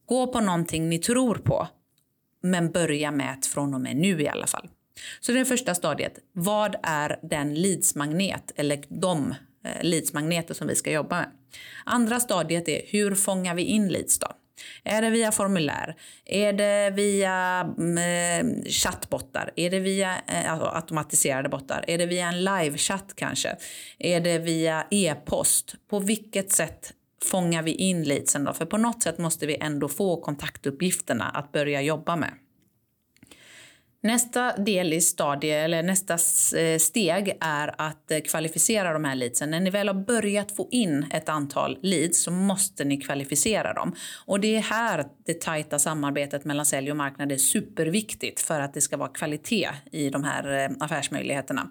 gå 0.07 0.27
på 0.27 0.41
någonting 0.41 0.89
ni 0.89 0.99
tror 0.99 1.35
på. 1.35 1.69
Men 2.43 2.71
börja 2.71 3.11
mät 3.11 3.47
från 3.47 3.75
och 3.75 3.81
med 3.81 3.97
nu 3.97 4.23
i 4.23 4.29
alla 4.29 4.47
fall. 4.47 4.69
Så 5.21 5.33
det 5.33 5.41
är 5.41 5.45
första 5.45 5.75
stadiet. 5.75 6.19
Vad 6.33 6.77
är 6.83 7.19
den 7.23 7.55
leadsmagnet 7.55 8.53
eller 8.57 8.85
de 8.89 9.35
eh, 9.65 9.83
leadsmagneter 9.83 10.55
som 10.55 10.67
vi 10.67 10.75
ska 10.75 10.93
jobba 10.93 11.17
med? 11.17 11.31
Andra 11.85 12.21
stadiet 12.21 12.69
är 12.69 12.83
hur 12.87 13.15
fångar 13.15 13.55
vi 13.55 13.63
in 13.63 13.89
leads 13.89 14.19
då? 14.19 14.29
Är 14.85 15.03
det 15.03 15.11
via 15.11 15.33
formulär? 15.33 15.97
Är 16.25 16.53
det 16.53 16.91
via 16.91 17.35
mm, 17.79 17.99
eh, 17.99 18.65
chattbottar? 18.65 19.51
Är 19.57 19.71
det 19.71 19.81
via 19.81 20.15
eh, 20.27 20.53
alltså 20.53 20.69
automatiserade 20.69 21.49
bottar? 21.49 21.85
Är 21.89 21.99
det 21.99 22.07
via 22.07 22.29
en 22.29 22.45
livechatt 22.45 23.13
kanske? 23.15 23.57
Är 23.99 24.21
det 24.21 24.39
via 24.39 24.87
e-post? 24.91 25.75
På 25.91 25.99
vilket 25.99 26.53
sätt 26.53 26.93
fångar 27.25 27.63
vi 27.63 27.73
in 27.73 28.03
leadsen 28.03 28.45
då? 28.45 28.53
För 28.53 28.67
på 28.67 28.79
något 28.79 29.03
sätt 29.03 29.19
måste 29.19 29.47
vi 29.47 29.57
ändå 29.57 29.89
få 29.89 30.21
kontaktuppgifterna 30.21 31.25
att 31.25 31.53
börja 31.53 31.83
jobba 31.83 32.17
med. 32.17 32.31
Nästa 34.03 34.57
del 34.57 34.93
i 34.93 35.01
stadie, 35.01 35.59
eller 35.65 35.83
nästa 35.83 36.15
eh, 36.59 36.79
steg 36.79 37.37
är 37.41 37.75
att 37.79 38.11
eh, 38.11 38.19
kvalificera 38.19 38.93
de 38.93 39.05
här 39.05 39.15
leadsen. 39.15 39.51
När 39.51 39.61
ni 39.61 39.71
väl 39.71 39.89
har 39.89 39.95
börjat 39.95 40.57
få 40.57 40.69
in 40.71 41.07
ett 41.11 41.29
antal 41.29 41.79
leads 41.83 42.23
så 42.23 42.31
måste 42.31 42.85
ni 42.85 42.97
kvalificera 42.97 43.75
dem. 43.75 43.95
Och 44.27 44.41
det 44.41 44.57
är 44.57 44.61
här 44.61 45.05
det 45.27 45.41
tajta 45.41 45.79
samarbetet 45.79 46.45
mellan 46.45 46.67
sälj 46.67 46.91
och 46.91 46.97
marknad 46.97 47.33
är 47.33 47.37
superviktigt 47.37 48.41
för 48.41 48.61
att 48.61 48.75
det 48.75 48.81
ska 48.81 48.97
vara 48.97 49.09
kvalitet 49.09 49.69
i 49.93 50.11
de 50.11 50.25
här 50.25 50.65
eh, 50.65 50.71
affärsmöjligheterna. 50.81 51.71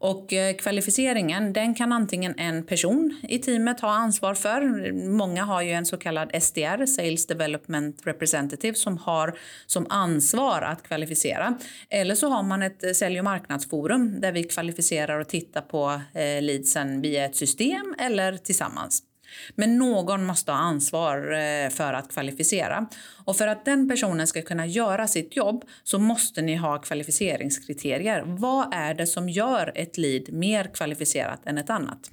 Och 0.00 0.32
eh, 0.32 0.56
kvalificeringen 0.56 1.52
den 1.52 1.74
kan 1.74 1.92
antingen 1.92 2.34
en 2.38 2.66
person 2.66 3.20
i 3.28 3.38
teamet 3.38 3.80
ha 3.80 3.90
ansvar 3.90 4.34
för. 4.34 4.92
Många 5.08 5.44
har 5.44 5.62
ju 5.62 5.70
en 5.70 5.86
så 5.86 5.96
kallad 5.96 6.42
SDR, 6.42 6.86
Sales 6.86 7.26
Development 7.26 8.06
Representative, 8.06 8.74
som 8.74 8.98
har 8.98 9.38
som 9.66 9.86
ansvar 9.88 10.62
att 10.62 10.82
kvalificera. 10.82 11.58
Eller 11.90 12.14
så 12.14 12.28
har 12.28 12.42
man 12.42 12.62
ett 12.62 12.84
eh, 12.84 12.92
sälj 12.92 13.18
och 13.18 13.24
marknadsforum 13.24 14.20
där 14.20 14.32
vi 14.32 14.44
kvalificerar 14.44 15.18
och 15.18 15.28
tittar 15.28 15.60
på 15.60 16.00
eh, 16.14 16.42
leadsen 16.42 17.00
via 17.00 17.24
ett 17.24 17.36
system 17.36 17.94
eller 17.98 18.36
tillsammans. 18.36 19.02
Men 19.54 19.78
någon 19.78 20.24
måste 20.24 20.52
ha 20.52 20.58
ansvar 20.58 21.32
eh, 21.32 21.70
för 21.70 21.92
att 21.92 22.12
kvalificera. 22.12 22.86
Och 23.24 23.36
för 23.36 23.46
att 23.46 23.64
den 23.64 23.88
personen 23.88 24.26
ska 24.26 24.42
kunna 24.42 24.66
göra 24.66 25.08
sitt 25.08 25.36
jobb 25.36 25.64
så 25.84 25.98
måste 25.98 26.42
ni 26.42 26.56
ha 26.56 26.78
kvalificeringskriterier. 26.78 28.22
Vad 28.26 28.74
är 28.74 28.94
det 28.94 29.06
som 29.06 29.28
gör 29.28 29.72
ett 29.74 29.98
lead 29.98 30.32
mer 30.32 30.74
kvalificerat 30.74 31.46
än 31.46 31.58
ett 31.58 31.70
annat? 31.70 32.10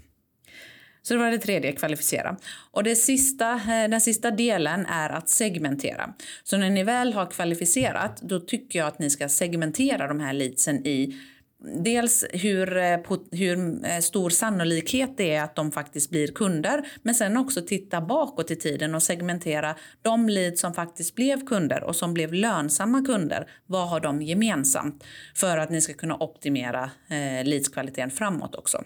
Så 1.08 1.14
det 1.14 1.20
var 1.20 1.32
det 1.32 1.38
tredje, 1.38 1.72
kvalificera. 1.72 2.38
Och 2.72 2.84
det 2.84 2.96
sista, 2.96 3.54
eh, 3.54 3.90
den 3.90 4.02
sista 4.02 4.32
delen 4.32 4.86
är 4.86 5.10
att 5.10 5.30
segmentera. 5.30 6.14
Så 6.44 6.58
när 6.58 6.70
ni 6.70 6.84
väl 6.84 7.14
har 7.14 7.26
kvalificerat, 7.32 8.22
då 8.22 8.40
tycker 8.40 8.80
jag 8.80 8.88
att 8.88 9.00
ni 9.00 9.10
ska 9.10 9.30
segmentera 9.30 10.08
de 10.08 10.20
här 10.20 10.34
leadsen 10.34 10.88
i 10.88 11.18
dels 11.60 12.26
hur, 12.34 12.78
eh, 12.78 13.00
hur 13.32 13.86
eh, 13.86 14.00
stor 14.00 14.30
sannolikhet 14.30 15.18
det 15.18 15.36
är 15.36 15.44
att 15.44 15.56
de 15.56 15.72
faktiskt 15.72 16.10
blir 16.10 16.28
kunder 16.28 16.88
men 17.02 17.16
sen 17.16 17.38
också 17.38 17.62
titta 17.62 18.02
bakåt 18.02 18.52
i 18.52 18.56
tiden 18.56 18.96
och 18.96 19.04
segmentera 19.04 19.76
de 20.02 20.30
leads 20.30 20.62
som 20.62 20.74
faktiskt 20.74 21.16
blev 21.16 21.46
kunder 21.46 21.84
och 21.84 21.96
som 21.96 22.14
blev 22.14 22.34
lönsamma 22.34 23.06
kunder. 23.06 23.50
Vad 23.66 23.90
har 23.90 24.00
de 24.00 24.22
gemensamt? 24.22 25.04
För 25.36 25.58
att 25.58 25.70
ni 25.70 25.82
ska 25.82 25.94
kunna 25.94 26.16
optimera 26.16 26.84
eh, 27.08 27.46
leadskvaliteten 27.46 28.12
framåt 28.12 28.56
också. 28.56 28.84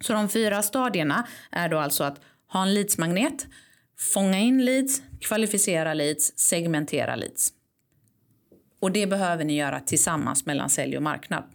Så 0.00 0.12
de 0.12 0.28
fyra 0.28 0.62
stadierna 0.62 1.26
är 1.50 1.68
då 1.68 1.78
alltså 1.78 2.04
att 2.04 2.20
ha 2.52 2.62
en 2.62 2.74
leadsmagnet, 2.74 3.46
fånga 4.14 4.38
in 4.38 4.64
leads, 4.64 5.02
kvalificera 5.20 5.94
leads, 5.94 6.38
segmentera 6.38 7.16
leads. 7.16 7.52
Och 8.80 8.92
det 8.92 9.06
behöver 9.06 9.44
ni 9.44 9.56
göra 9.56 9.80
tillsammans 9.80 10.46
mellan 10.46 10.70
sälj 10.70 10.96
och 10.96 11.02
marknad. 11.02 11.53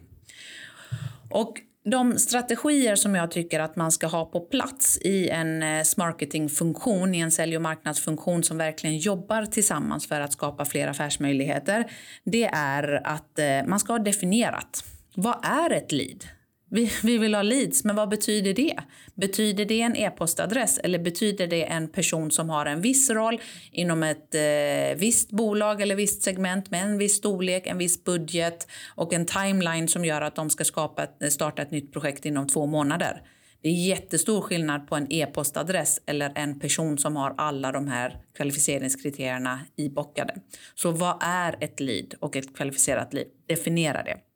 Och 1.30 1.60
de 1.84 2.18
strategier 2.18 2.96
som 2.96 3.14
jag 3.14 3.30
tycker 3.30 3.60
att 3.60 3.76
man 3.76 3.92
ska 3.92 4.06
ha 4.06 4.24
på 4.24 4.40
plats 4.40 4.98
i 4.98 5.28
en 5.28 5.62
eh, 5.62 5.84
marketingfunktion, 5.96 7.14
i 7.14 7.20
en 7.20 7.30
sälj 7.30 7.56
och 7.56 7.62
marknadsfunktion 7.62 8.42
som 8.42 8.58
verkligen 8.58 8.98
jobbar 8.98 9.46
tillsammans 9.46 10.08
för 10.08 10.20
att 10.20 10.32
skapa 10.32 10.64
fler 10.64 10.88
affärsmöjligheter, 10.88 11.90
det 12.24 12.44
är 12.44 13.06
att 13.06 13.38
eh, 13.38 13.46
man 13.66 13.80
ska 13.80 13.92
ha 13.92 13.98
definierat. 13.98 14.84
Vad 15.14 15.44
är 15.44 15.72
ett 15.72 15.92
lead? 15.92 16.24
Vi, 16.72 16.92
vi 17.02 17.18
vill 17.18 17.34
ha 17.34 17.42
leads, 17.42 17.84
men 17.84 17.96
vad 17.96 18.08
betyder 18.08 18.54
det? 18.54 18.76
Betyder 19.14 19.64
det 19.64 19.80
en 19.80 19.96
e-postadress 19.96 20.78
eller 20.78 20.98
betyder 20.98 21.46
det 21.46 21.64
en 21.64 21.88
person 21.88 22.30
som 22.30 22.50
har 22.50 22.66
en 22.66 22.80
viss 22.80 23.10
roll 23.10 23.40
inom 23.72 24.02
ett 24.02 24.34
eh, 24.34 24.98
visst 24.98 25.30
bolag 25.30 25.80
eller 25.80 25.94
visst 25.94 26.22
segment 26.22 26.70
med 26.70 26.82
en 26.82 26.98
viss 26.98 27.16
storlek, 27.16 27.66
en 27.66 27.78
viss 27.78 28.04
budget 28.04 28.66
och 28.94 29.12
en 29.12 29.26
timeline 29.26 29.88
som 29.88 30.04
gör 30.04 30.20
att 30.20 30.36
de 30.36 30.50
ska 30.50 30.64
skapa, 30.64 31.06
starta 31.30 31.62
ett 31.62 31.70
nytt 31.70 31.92
projekt 31.92 32.24
inom 32.24 32.48
två 32.48 32.66
månader? 32.66 33.22
Det 33.62 33.68
är 33.68 33.86
jättestor 33.88 34.40
skillnad 34.40 34.88
på 34.88 34.96
en 34.96 35.12
e-postadress 35.12 36.00
eller 36.06 36.32
en 36.34 36.60
person 36.60 36.98
som 36.98 37.16
har 37.16 37.34
alla 37.38 37.72
de 37.72 37.88
här 37.88 38.22
kvalificeringskriterierna 38.36 39.60
ibockade. 39.76 40.34
Så 40.74 40.90
vad 40.90 41.18
är 41.20 41.56
ett 41.60 41.80
lead 41.80 42.14
och 42.20 42.36
ett 42.36 42.56
kvalificerat 42.56 43.14
lead? 43.14 43.26
Definiera 43.46 44.02
det. 44.02 44.29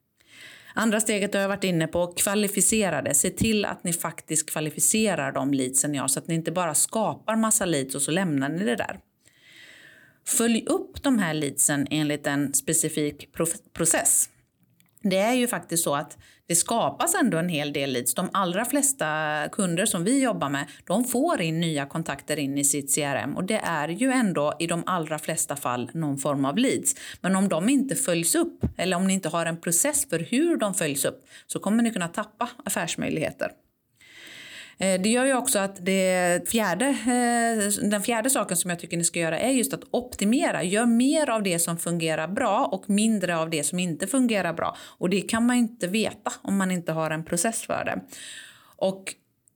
Andra 0.77 0.99
steget 0.99 1.33
har 1.33 1.41
jag 1.41 1.47
varit 1.47 1.63
inne 1.63 1.87
på, 1.87 2.07
kvalificera 2.07 3.01
det. 3.01 3.13
Se 3.13 3.29
till 3.29 3.65
att 3.65 3.83
ni 3.83 3.93
faktiskt 3.93 4.49
kvalificerar 4.49 5.31
de 5.31 5.53
leadsen 5.53 5.91
ni 5.91 5.97
har 5.97 6.07
så 6.07 6.19
att 6.19 6.27
ni 6.27 6.35
inte 6.35 6.51
bara 6.51 6.75
skapar 6.75 7.35
massa 7.35 7.65
leads 7.65 7.95
och 7.95 8.01
så 8.01 8.11
lämnar 8.11 8.49
ni 8.49 8.65
det 8.65 8.75
där. 8.75 8.99
Följ 10.27 10.63
upp 10.65 11.03
de 11.03 11.19
här 11.19 11.33
leadsen 11.33 11.87
enligt 11.89 12.27
en 12.27 12.53
specifik 12.53 13.29
process. 13.73 14.29
Det 15.09 15.17
är 15.17 15.33
ju 15.33 15.47
faktiskt 15.47 15.83
så 15.83 15.95
att 15.95 16.17
det 16.47 16.55
skapas 16.55 17.15
ändå 17.15 17.37
en 17.37 17.49
hel 17.49 17.73
del 17.73 17.91
leads. 17.91 18.13
De 18.13 18.29
allra 18.33 18.65
flesta 18.65 19.07
kunder 19.51 19.85
som 19.85 20.03
vi 20.03 20.23
jobbar 20.23 20.49
med, 20.49 20.65
de 20.83 21.03
får 21.03 21.41
in 21.41 21.59
nya 21.59 21.85
kontakter 21.85 22.39
in 22.39 22.57
i 22.57 22.63
sitt 22.63 22.95
CRM 22.95 23.37
och 23.37 23.43
det 23.43 23.61
är 23.63 23.87
ju 23.87 24.11
ändå 24.11 24.53
i 24.59 24.67
de 24.67 24.83
allra 24.85 25.19
flesta 25.19 25.55
fall 25.55 25.89
någon 25.93 26.17
form 26.17 26.45
av 26.45 26.57
leads. 26.57 26.95
Men 27.21 27.35
om 27.35 27.49
de 27.49 27.69
inte 27.69 27.95
följs 27.95 28.35
upp 28.35 28.65
eller 28.77 28.97
om 28.97 29.07
ni 29.07 29.13
inte 29.13 29.29
har 29.29 29.45
en 29.45 29.61
process 29.61 30.09
för 30.09 30.19
hur 30.19 30.57
de 30.57 30.73
följs 30.73 31.05
upp 31.05 31.27
så 31.47 31.59
kommer 31.59 31.83
ni 31.83 31.93
kunna 31.93 32.07
tappa 32.07 32.49
affärsmöjligheter. 32.65 33.51
Eh, 34.77 35.01
det 35.01 35.09
gör 35.09 35.25
ju 35.25 35.33
också 35.33 35.59
att 35.59 35.85
det 35.85 36.49
fjärde, 36.49 36.85
eh, 36.85 37.87
den 37.89 38.01
fjärde 38.01 38.29
saken 38.29 38.57
som 38.57 38.69
jag 38.69 38.79
tycker 38.79 38.97
ni 38.97 39.03
ska 39.03 39.19
göra 39.19 39.39
är 39.39 39.51
just 39.51 39.73
att 39.73 39.83
optimera. 39.91 40.63
Gör 40.63 40.85
mer 40.85 41.29
av 41.29 41.43
det 41.43 41.59
som 41.59 41.77
fungerar 41.77 42.27
bra 42.27 42.69
och 42.71 42.89
mindre 42.89 43.37
av 43.37 43.49
det 43.49 43.63
som 43.63 43.79
inte 43.79 44.07
fungerar 44.07 44.53
bra. 44.53 44.75
Och 44.79 45.09
det 45.09 45.21
kan 45.21 45.45
man 45.45 45.55
inte 45.55 45.87
veta 45.87 46.33
om 46.41 46.57
man 46.57 46.71
inte 46.71 46.91
har 46.91 47.11
en 47.11 47.25
process 47.25 47.61
för 47.61 47.85
det. 47.85 48.01
Och 48.77 49.13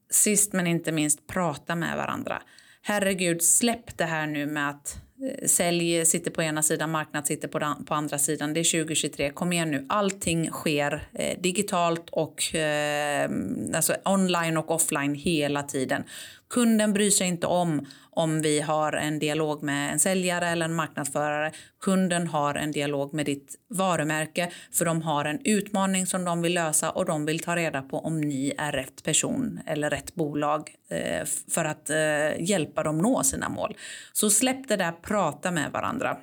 sist 0.10 0.54
men 0.54 0.68
inte 0.68 0.92
minst, 0.92 1.28
prata 1.28 1.76
med 1.76 1.98
varandra. 1.98 2.42
Herregud, 2.82 3.42
släpp 3.42 3.98
det 3.98 4.06
här 4.06 4.28
nu 4.28 4.46
med 4.46 4.70
att 4.70 5.09
sälj 5.46 6.06
sitter 6.06 6.32
på 6.32 6.44
ena 6.44 6.64
sidan, 6.64 6.92
marknad 6.92 7.28
sitter 7.28 7.48
på, 7.48 7.60
den, 7.60 7.86
på 7.86 7.94
andra 7.94 8.18
sidan. 8.18 8.54
Det 8.54 8.60
är 8.60 8.84
2023, 8.84 9.30
kom 9.30 9.54
igen 9.54 9.72
nu. 9.72 9.86
Allting 9.90 10.50
sker 10.52 11.08
eh, 11.14 11.40
digitalt 11.42 12.10
och 12.10 12.56
eh, 12.56 13.30
alltså 13.76 13.96
online 14.06 14.58
och 14.58 14.72
offline 14.72 15.16
hela 15.16 15.64
tiden. 15.64 16.04
Kunden 16.50 16.94
bryr 16.94 17.10
sig 17.10 17.28
inte 17.28 17.48
om 17.48 17.86
om 18.12 18.42
vi 18.42 18.62
har 18.62 18.94
en 18.94 19.20
dialog 19.20 19.64
med 19.64 19.92
en 19.92 20.00
säljare 20.00 20.48
eller 20.50 20.66
en 20.66 20.76
marknadsförare. 20.76 21.52
Kunden 21.82 22.28
har 22.28 22.56
en 22.56 22.72
dialog 22.72 23.14
med 23.14 23.26
ditt 23.26 23.56
varumärke 23.70 24.52
för 24.72 24.86
de 24.86 25.02
har 25.02 25.26
en 25.26 25.40
utmaning 25.44 26.06
som 26.06 26.26
de 26.26 26.42
vill 26.42 26.54
lösa 26.54 26.92
och 26.92 27.06
de 27.06 27.26
vill 27.26 27.40
ta 27.40 27.56
reda 27.56 27.82
på 27.82 28.00
om 28.00 28.22
ni 28.22 28.54
är 28.58 28.72
rätt 28.72 29.04
person 29.04 29.60
eller 29.66 29.90
rätt 29.90 30.16
bolag 30.16 30.76
eh, 30.90 31.26
för 31.52 31.66
att 31.66 31.90
eh, 31.90 32.42
hjälpa 32.50 32.84
dem 32.84 32.98
nå 32.98 33.24
sina 33.24 33.50
mål. 33.50 33.78
Så 34.14 34.30
släpp 34.30 34.68
det 34.68 34.76
där, 34.76 34.92
prata 34.92 35.52
med 35.52 35.72
varandra. 35.72 36.18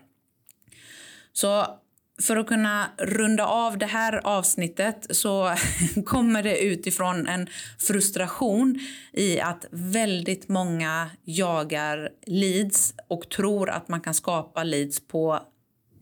Så 1.32 1.66
för 2.22 2.36
att 2.36 2.46
kunna 2.46 2.90
runda 2.98 3.46
av 3.46 3.78
det 3.78 3.86
här 3.86 4.20
avsnittet 4.24 5.06
så 5.10 5.54
kommer 6.06 6.42
det 6.42 6.58
utifrån 6.58 7.26
en 7.26 7.48
frustration 7.78 8.80
i 9.12 9.40
att 9.40 9.66
väldigt 9.70 10.48
många 10.48 11.10
jagar 11.24 12.08
leads 12.26 12.94
och 13.08 13.28
tror 13.28 13.70
att 13.70 13.88
man 13.88 14.00
kan 14.00 14.14
skapa 14.14 14.64
leads 14.64 15.08
på 15.08 15.40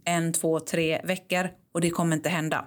en, 0.04 0.32
två, 0.32 0.60
tre 0.60 1.00
veckor 1.04 1.48
och 1.72 1.80
det 1.80 1.90
kommer 1.90 2.16
inte 2.16 2.28
hända. 2.28 2.64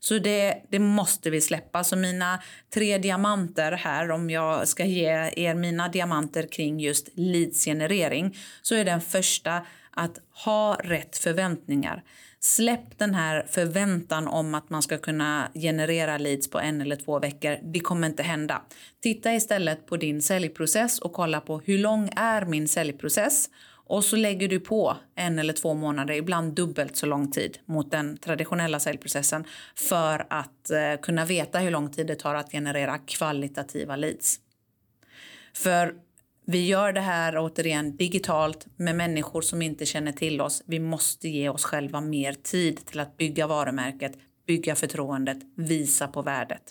Så 0.00 0.18
det, 0.18 0.62
det 0.70 0.78
måste 0.78 1.30
vi 1.30 1.40
släppa. 1.40 1.84
Så 1.84 1.96
mina 1.96 2.42
tre 2.74 2.98
diamanter 2.98 3.72
här, 3.72 4.10
om 4.10 4.30
jag 4.30 4.68
ska 4.68 4.84
ge 4.84 5.32
er 5.36 5.54
mina 5.54 5.88
diamanter 5.88 6.46
kring 6.52 6.80
just 6.80 7.08
leadsgenerering, 7.14 8.36
så 8.62 8.74
är 8.74 8.84
den 8.84 9.00
första 9.00 9.66
att 9.90 10.18
ha 10.44 10.78
rätt 10.84 11.18
förväntningar. 11.18 12.02
Släpp 12.40 12.98
den 12.98 13.14
här 13.14 13.46
förväntan 13.48 14.28
om 14.28 14.54
att 14.54 14.70
man 14.70 14.82
ska 14.82 14.98
kunna 14.98 15.50
generera 15.54 16.18
leads 16.18 16.50
på 16.50 16.60
en 16.60 16.80
eller 16.80 16.96
två 16.96 17.18
veckor. 17.18 17.58
Det 17.62 17.80
kommer 17.80 18.08
inte 18.08 18.22
hända. 18.22 18.62
Titta 19.00 19.34
istället 19.34 19.86
på 19.86 19.96
din 19.96 20.22
säljprocess 20.22 20.98
och 20.98 21.12
kolla 21.12 21.40
på 21.40 21.58
hur 21.58 21.78
lång 21.78 22.10
är 22.16 22.44
min 22.44 22.68
säljprocess 22.68 23.50
och 23.88 24.04
så 24.04 24.16
lägger 24.16 24.48
du 24.48 24.60
på 24.60 24.96
en 25.14 25.38
eller 25.38 25.52
två 25.52 25.74
månader, 25.74 26.14
ibland 26.14 26.54
dubbelt 26.54 26.96
så 26.96 27.06
lång 27.06 27.30
tid 27.30 27.58
mot 27.64 27.90
den 27.90 28.16
traditionella 28.16 28.80
säljprocessen 28.80 29.44
för 29.74 30.26
att 30.30 30.70
eh, 30.70 31.00
kunna 31.02 31.24
veta 31.24 31.58
hur 31.58 31.70
lång 31.70 31.90
tid 31.90 32.06
det 32.06 32.14
tar 32.14 32.34
att 32.34 32.52
generera 32.52 32.98
kvalitativa 32.98 33.96
leads. 33.96 34.40
För 35.54 35.94
vi 36.50 36.66
gör 36.66 36.92
det 36.92 37.00
här 37.00 37.38
återigen 37.38 37.96
digitalt 37.96 38.66
med 38.76 38.96
människor 38.96 39.42
som 39.42 39.62
inte 39.62 39.86
känner 39.86 40.12
till 40.12 40.40
oss. 40.40 40.62
Vi 40.66 40.78
måste 40.78 41.28
ge 41.28 41.48
oss 41.48 41.64
själva 41.64 42.00
mer 42.00 42.32
tid 42.32 42.86
till 42.86 43.00
att 43.00 43.16
bygga 43.16 43.46
varumärket, 43.46 44.12
bygga 44.46 44.74
förtroendet, 44.74 45.38
visa 45.56 46.08
på 46.08 46.22
värdet. 46.22 46.62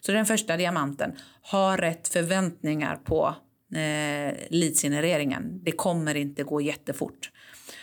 Så 0.00 0.12
den 0.12 0.26
första 0.26 0.56
diamanten, 0.56 1.12
ha 1.50 1.76
rätt 1.76 2.08
förväntningar 2.08 2.96
på 2.96 3.34
eh, 3.74 4.34
leadsgenereringen. 4.48 5.60
Det 5.64 5.72
kommer 5.72 6.14
inte 6.14 6.42
gå 6.42 6.60
jättefort. 6.60 7.30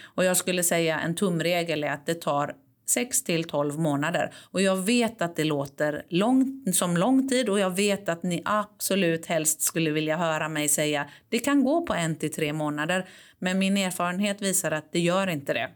Och 0.02 0.26
jag 0.26 0.38
skulle 0.38 0.64
säga 0.64 1.00
en 1.00 1.16
tumregel 1.16 1.84
är 1.84 1.92
att 1.92 2.06
det 2.06 2.22
tar 2.22 2.56
6 2.86 3.24
till 3.24 3.44
12 3.44 3.80
månader. 3.80 4.34
Och 4.52 4.62
jag 4.62 4.76
vet 4.76 5.22
att 5.22 5.36
det 5.36 5.44
låter 5.44 6.06
lång, 6.10 6.64
som 6.74 6.98
lång 6.98 7.28
tid 7.30 7.50
och 7.50 7.60
jag 7.60 7.76
vet 7.76 8.10
att 8.10 8.24
ni 8.24 8.42
absolut 8.46 9.26
helst 9.26 9.62
skulle 9.62 9.92
vilja 9.92 10.18
höra 10.18 10.50
mig 10.50 10.70
säga 10.70 11.10
det 11.30 11.40
kan 11.40 11.64
gå 11.64 11.86
på 11.86 11.94
en 11.94 12.16
till 12.16 12.34
tre 12.34 12.54
månader. 12.54 13.10
Men 13.40 13.60
min 13.60 13.78
erfarenhet 13.78 14.42
visar 14.42 14.72
att 14.72 14.92
det 14.92 15.00
gör 15.00 15.28
inte 15.28 15.54
det. 15.54 15.70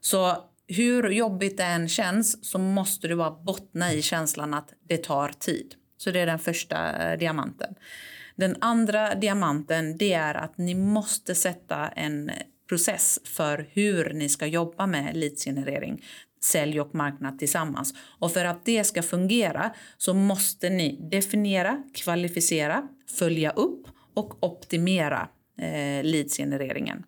Så 0.00 0.36
hur 0.66 1.10
jobbigt 1.10 1.56
det 1.56 1.64
än 1.64 1.88
känns 1.88 2.50
så 2.50 2.58
måste 2.58 3.08
du 3.08 3.16
bara 3.16 3.30
bottna 3.30 3.92
i 3.92 4.02
känslan 4.02 4.54
att 4.54 4.72
det 4.88 4.96
tar 4.96 5.28
tid. 5.28 5.74
Så 5.96 6.10
det 6.10 6.20
är 6.20 6.26
den 6.26 6.38
första 6.38 7.10
eh, 7.12 7.18
diamanten. 7.18 7.74
Den 8.36 8.56
andra 8.60 9.14
diamanten 9.14 9.96
det 9.96 10.12
är 10.12 10.34
att 10.34 10.58
ni 10.58 10.74
måste 10.74 11.34
sätta 11.34 11.88
en 11.88 12.30
process 12.72 13.18
för 13.24 13.66
hur 13.72 14.12
ni 14.12 14.28
ska 14.28 14.46
jobba 14.46 14.86
med 14.86 15.16
leadsgenerering, 15.16 16.04
sälj 16.40 16.80
och 16.80 16.94
marknad 16.94 17.38
tillsammans. 17.38 17.94
Och 18.18 18.32
för 18.32 18.44
att 18.44 18.64
det 18.64 18.84
ska 18.84 19.02
fungera 19.02 19.74
så 19.98 20.14
måste 20.14 20.70
ni 20.70 21.08
definiera, 21.10 21.82
kvalificera, 21.94 22.88
följa 23.18 23.50
upp 23.50 23.86
och 24.14 24.44
optimera 24.44 25.28
eh, 25.58 26.04
leadsgenereringen. 26.04 27.04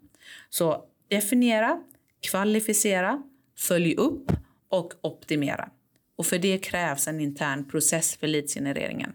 Så 0.51 0.85
definiera, 1.09 1.83
kvalificera, 2.21 3.23
följ 3.57 3.95
upp 3.95 4.33
och 4.69 4.93
optimera. 5.03 5.69
Och 6.17 6.27
för 6.27 6.39
det 6.39 6.59
krävs 6.59 7.09
en 7.09 7.21
intern 7.21 7.69
process 7.69 8.17
för 8.17 8.27
leadsgenereringen. 8.27 9.13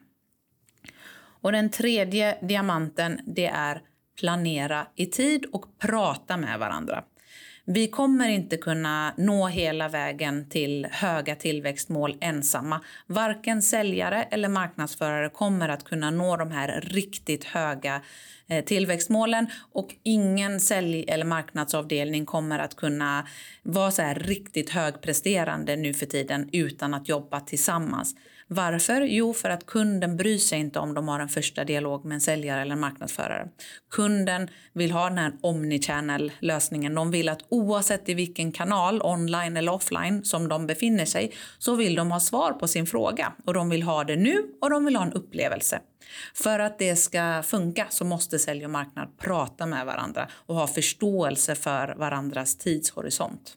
Och 1.42 1.52
den 1.52 1.70
tredje 1.70 2.38
diamanten 2.42 3.20
det 3.26 3.46
är 3.46 3.82
planera 4.19 4.88
i 4.95 5.05
tid 5.05 5.45
och 5.51 5.65
prata 5.79 6.38
med 6.38 6.60
varandra. 6.60 7.03
Vi 7.71 7.88
kommer 7.88 8.29
inte 8.29 8.58
kunna 8.58 9.13
nå 9.17 9.47
hela 9.47 9.89
vägen 9.89 10.49
till 10.49 10.88
höga 10.91 11.36
tillväxtmål 11.36 12.17
ensamma. 12.21 12.82
Varken 13.08 13.62
säljare 13.62 14.23
eller 14.23 14.49
marknadsförare 14.49 15.29
kommer 15.29 15.69
att 15.69 15.84
kunna 15.84 16.12
nå 16.12 16.38
de 16.38 16.51
här 16.51 16.82
riktigt 16.82 17.43
höga 17.43 18.01
eh, 18.47 18.65
tillväxtmålen 18.65 19.47
och 19.71 19.95
ingen 20.03 20.60
sälj 20.60 21.05
eller 21.08 21.25
marknadsavdelning 21.25 22.25
kommer 22.25 22.60
att 22.60 22.75
kunna 22.75 23.27
vara 23.63 23.91
så 23.91 24.01
här 24.01 24.15
riktigt 24.15 24.69
högpresterande 24.69 25.75
nu 25.75 25.93
för 25.93 26.05
tiden 26.05 26.49
utan 26.51 26.93
att 26.93 27.10
jobba 27.10 27.39
tillsammans. 27.39 28.15
Varför? 28.52 29.02
Jo, 29.02 29.34
för 29.34 29.50
att 29.50 29.66
kunden 29.66 30.18
bryr 30.18 30.38
sig 30.38 30.60
inte 30.60 30.80
om 30.80 30.94
de 30.94 31.08
har 31.08 31.20
en 31.20 31.30
första 31.30 31.64
dialog 31.64 32.06
med 32.06 32.16
en 32.16 32.22
säljare 32.22 32.62
eller 32.62 32.74
en 32.74 32.80
marknadsförare. 32.80 33.48
Kunden 33.92 34.50
vill 34.74 34.92
ha 34.92 35.10
den 35.10 35.18
här 35.18 35.34
omnichannel-lösningen. 35.42 36.96
De 36.96 37.12
vill 37.12 37.30
att 37.30 37.46
oavsett 37.50 38.10
i 38.10 38.14
vilken 38.14 38.52
kanal, 38.52 39.02
online 39.02 39.58
eller 39.58 39.74
offline, 39.74 40.24
som 40.24 40.48
de 40.48 40.68
befinner 40.68 41.06
sig 41.06 41.34
så 41.58 41.76
vill 41.76 41.96
de 41.96 42.12
ha 42.12 42.20
svar 42.20 42.54
på 42.54 42.68
sin 42.68 42.86
fråga. 42.86 43.34
Och 43.46 43.54
de 43.54 43.70
vill 43.70 43.84
ha 43.84 44.04
det 44.04 44.16
nu 44.16 44.44
och 44.62 44.70
de 44.70 44.86
vill 44.86 44.96
ha 44.96 45.04
en 45.04 45.14
upplevelse. 45.14 45.80
För 46.34 46.60
att 46.60 46.80
det 46.80 46.96
ska 46.96 47.44
funka 47.44 47.88
så 47.90 48.06
måste 48.06 48.40
sälj 48.40 48.66
och 48.66 48.72
marknad 48.72 49.18
prata 49.18 49.66
med 49.66 49.86
varandra 49.86 50.28
och 50.34 50.56
ha 50.56 50.68
förståelse 50.68 51.56
för 51.56 51.96
varandras 51.98 52.58
tidshorisont. 52.58 53.56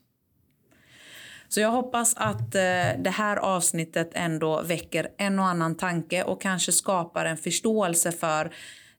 Så 1.53 1.61
jag 1.61 1.71
hoppas 1.71 2.15
att 2.17 2.55
eh, 2.55 2.99
det 2.99 3.13
här 3.15 3.37
avsnittet 3.37 4.11
ändå 4.15 4.63
väcker 4.63 5.09
en 5.19 5.39
och 5.39 5.45
annan 5.47 5.75
tanke 5.75 6.23
och 6.23 6.41
kanske 6.41 6.73
skapar 6.73 7.25
en 7.25 7.37
förståelse 7.37 8.13
för 8.13 8.45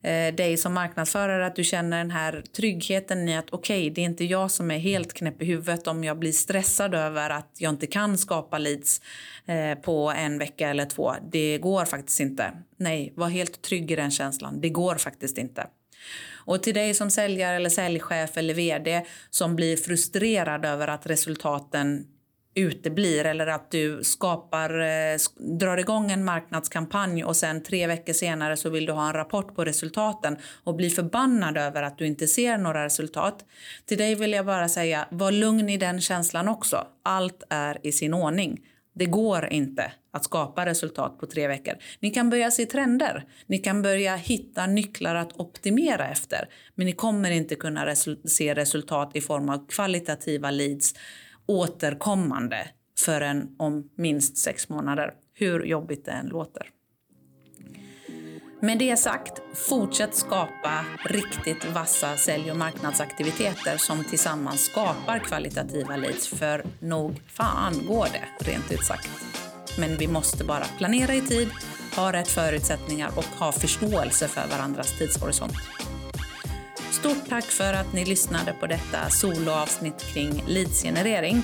eh, 0.03 0.35
dig 0.35 0.57
som 0.57 0.73
marknadsförare 0.73 1.45
att 1.45 1.55
du 1.55 1.63
känner 1.63 1.97
den 1.97 2.11
här 2.11 2.43
tryggheten 2.55 3.29
i 3.29 3.37
att 3.37 3.49
okej, 3.49 3.81
okay, 3.81 3.89
det 3.89 4.01
är 4.01 4.05
inte 4.05 4.25
jag 4.25 4.51
som 4.51 4.71
är 4.71 4.77
helt 4.77 5.13
knäpp 5.13 5.41
i 5.41 5.45
huvudet 5.45 5.87
om 5.87 6.03
jag 6.03 6.19
blir 6.19 6.31
stressad 6.31 6.95
över 6.95 7.29
att 7.29 7.55
jag 7.57 7.69
inte 7.69 7.87
kan 7.87 8.17
skapa 8.17 8.57
leads 8.57 9.01
eh, 9.45 9.75
på 9.75 10.11
en 10.11 10.37
vecka 10.39 10.69
eller 10.69 10.85
två. 10.85 11.13
Det 11.31 11.57
går 11.57 11.85
faktiskt 11.85 12.19
inte. 12.19 12.51
Nej, 12.77 13.13
var 13.15 13.29
helt 13.29 13.61
trygg 13.61 13.91
i 13.91 13.95
den 13.95 14.11
känslan. 14.11 14.61
Det 14.61 14.69
går 14.69 14.95
faktiskt 14.95 15.37
inte. 15.37 15.67
Och 16.45 16.63
till 16.63 16.73
dig 16.73 16.93
som 16.93 17.09
säljare 17.11 17.55
eller 17.55 17.69
säljchef 17.69 18.37
eller 18.37 18.53
vd 18.53 19.05
som 19.29 19.55
blir 19.55 19.77
frustrerad 19.77 20.65
över 20.65 20.87
att 20.87 21.05
resultaten 21.05 22.07
uteblir 22.55 23.25
eller 23.25 23.47
att 23.47 23.71
du 23.71 24.03
skapar, 24.03 24.79
eh, 24.79 25.17
drar 25.59 25.77
igång 25.77 26.11
en 26.11 26.25
marknadskampanj 26.25 27.23
och 27.23 27.35
sen 27.35 27.63
tre 27.63 27.87
veckor 27.87 28.13
senare 28.13 28.57
så 28.57 28.69
vill 28.69 28.85
du 28.85 28.93
ha 28.93 29.07
en 29.07 29.13
rapport 29.13 29.55
på 29.55 29.65
resultaten 29.65 30.37
och 30.63 30.75
blir 30.75 30.89
förbannad 30.89 31.57
över 31.57 31.83
att 31.83 31.97
du 31.97 32.07
inte 32.07 32.27
ser 32.27 32.57
några 32.57 32.85
resultat. 32.85 33.45
Till 33.85 33.97
dig 33.97 34.15
vill 34.15 34.33
jag 34.33 34.45
bara 34.45 34.69
säga, 34.69 35.07
var 35.11 35.31
lugn 35.31 35.69
i 35.69 35.77
den 35.77 36.01
känslan 36.01 36.47
också. 36.47 36.87
Allt 37.03 37.43
är 37.49 37.77
i 37.83 37.91
sin 37.91 38.13
ordning. 38.13 38.59
Det 38.95 39.05
går 39.05 39.45
inte 39.45 39.91
att 40.11 40.23
skapa 40.23 40.65
resultat 40.65 41.19
på 41.19 41.25
tre 41.25 41.47
veckor. 41.47 41.73
Ni 41.99 42.09
kan 42.09 42.29
börja 42.29 42.51
se 42.51 42.65
trender. 42.65 43.25
Ni 43.45 43.57
kan 43.57 43.81
börja 43.81 44.15
hitta 44.15 44.65
nycklar 44.65 45.15
att 45.15 45.39
optimera 45.39 46.07
efter. 46.07 46.49
Men 46.75 46.85
ni 46.85 46.91
kommer 46.91 47.31
inte 47.31 47.55
kunna 47.55 47.85
resul 47.85 48.17
se 48.25 48.53
resultat 48.53 49.11
i 49.13 49.21
form 49.21 49.49
av 49.49 49.67
kvalitativa 49.67 50.51
leads 50.51 50.93
återkommande 51.45 52.67
förrän 52.99 53.55
om 53.59 53.89
minst 53.95 54.37
sex 54.37 54.69
månader, 54.69 55.13
hur 55.33 55.63
jobbigt 55.63 56.05
det 56.05 56.11
än 56.11 56.27
låter. 56.27 56.69
Med 58.63 58.79
det 58.79 58.97
sagt, 58.97 59.41
fortsätt 59.53 60.15
skapa 60.15 60.85
riktigt 61.05 61.65
vassa 61.65 62.17
sälj 62.17 62.51
och 62.51 62.57
marknadsaktiviteter 62.57 63.77
som 63.77 64.03
tillsammans 64.03 64.65
skapar 64.65 65.19
kvalitativa 65.19 65.97
leads, 65.97 66.27
för 66.27 66.63
nog 66.79 67.21
fan 67.27 67.73
går 67.87 68.07
det, 68.13 68.51
rent 68.51 68.71
ut 68.71 68.85
sagt. 68.85 69.09
Men 69.79 69.97
vi 69.97 70.07
måste 70.07 70.43
bara 70.43 70.65
planera 70.77 71.13
i 71.13 71.21
tid, 71.21 71.49
ha 71.95 72.13
rätt 72.13 72.27
förutsättningar 72.27 73.09
och 73.17 73.39
ha 73.39 73.51
förståelse 73.51 74.27
för 74.27 74.47
varandras 74.47 74.97
tidshorisont. 74.97 75.53
Stort 77.03 77.29
tack 77.29 77.45
för 77.45 77.73
att 77.73 77.93
ni 77.93 78.05
lyssnade 78.05 78.53
på 78.59 78.67
detta 78.67 79.09
soloavsnitt 79.09 80.13
kring 80.13 80.43
leadsgenerering. 80.47 81.43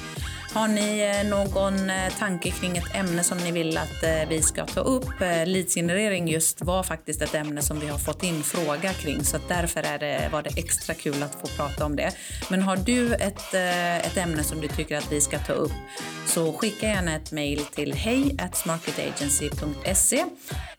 Har 0.53 0.67
ni 0.67 0.99
eh, 0.99 1.29
någon 1.29 1.89
eh, 1.89 2.13
tanke 2.19 2.51
kring 2.51 2.77
ett 2.77 2.95
ämne 2.95 3.23
som 3.23 3.37
ni 3.37 3.51
vill 3.51 3.77
att 3.77 4.03
eh, 4.03 4.29
vi 4.29 4.41
ska 4.41 4.65
ta 4.65 4.79
upp? 4.79 5.09
Leadsgenerering 5.45 6.27
just 6.27 6.61
var 6.61 6.83
faktiskt 6.83 7.21
ett 7.21 7.35
ämne 7.35 7.61
som 7.61 7.79
vi 7.79 7.87
har 7.87 7.97
fått 7.97 8.23
in 8.23 8.43
fråga 8.43 8.93
kring 8.93 9.23
så 9.23 9.37
därför 9.47 9.83
är 9.83 9.99
det, 9.99 10.29
var 10.31 10.43
det 10.43 10.49
extra 10.57 10.93
kul 10.93 11.23
att 11.23 11.35
få 11.41 11.47
prata 11.47 11.85
om 11.85 11.95
det. 11.95 12.11
Men 12.49 12.61
har 12.61 12.77
du 12.77 13.13
ett, 13.13 13.53
ett 14.05 14.17
ämne 14.17 14.43
som 14.43 14.61
du 14.61 14.67
tycker 14.67 14.97
att 14.97 15.11
vi 15.11 15.21
ska 15.21 15.39
ta 15.39 15.53
upp 15.53 15.71
så 16.25 16.53
skicka 16.53 16.87
gärna 16.87 17.15
ett 17.15 17.31
mejl 17.31 17.59
till 17.59 17.93
hej 17.93 18.37
smarketagency.se 18.53 20.25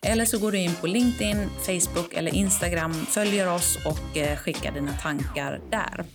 eller 0.01 0.25
så 0.25 0.39
går 0.39 0.51
du 0.51 0.57
in 0.57 0.75
på 0.75 0.87
LinkedIn, 0.87 1.49
Facebook 1.65 2.13
eller 2.13 2.35
Instagram, 2.35 2.93
följer 2.93 3.53
oss 3.53 3.77
och 3.85 4.37
skickar 4.37 4.71
dina 4.71 4.93
tankar 4.93 5.61
där. 5.69 6.05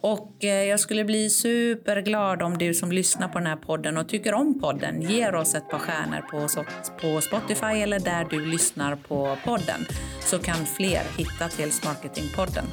Och 0.00 0.44
eh, 0.44 0.64
jag 0.64 0.80
skulle 0.80 1.04
bli 1.04 1.30
superglad 1.30 2.42
om 2.42 2.58
du 2.58 2.74
som 2.74 2.92
lyssnar 2.92 3.28
på 3.28 3.38
den 3.38 3.46
här 3.46 3.56
podden 3.56 3.96
och 3.96 4.08
tycker 4.08 4.34
om 4.34 4.60
podden 4.60 5.02
ger 5.02 5.34
oss 5.34 5.54
ett 5.54 5.68
par 5.68 5.78
stjärnor 5.78 6.20
på, 6.30 6.64
på 7.00 7.20
Spotify 7.20 7.82
eller 7.82 8.00
där 8.00 8.26
du 8.30 8.46
lyssnar 8.46 8.96
på 8.96 9.36
podden 9.44 9.86
så 10.20 10.38
kan 10.38 10.66
fler 10.66 11.02
hitta 11.18 11.48
till 11.48 11.72
Marketingpodden. 11.84 12.64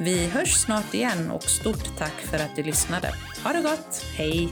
Vi 0.00 0.26
hörs 0.26 0.54
snart 0.54 0.94
igen 0.94 1.30
och 1.30 1.42
stort 1.42 1.98
tack 1.98 2.20
för 2.20 2.36
att 2.36 2.56
du 2.56 2.62
lyssnade. 2.62 3.08
Ha 3.44 3.52
det 3.52 3.62
gott, 3.62 4.04
hej! 4.16 4.48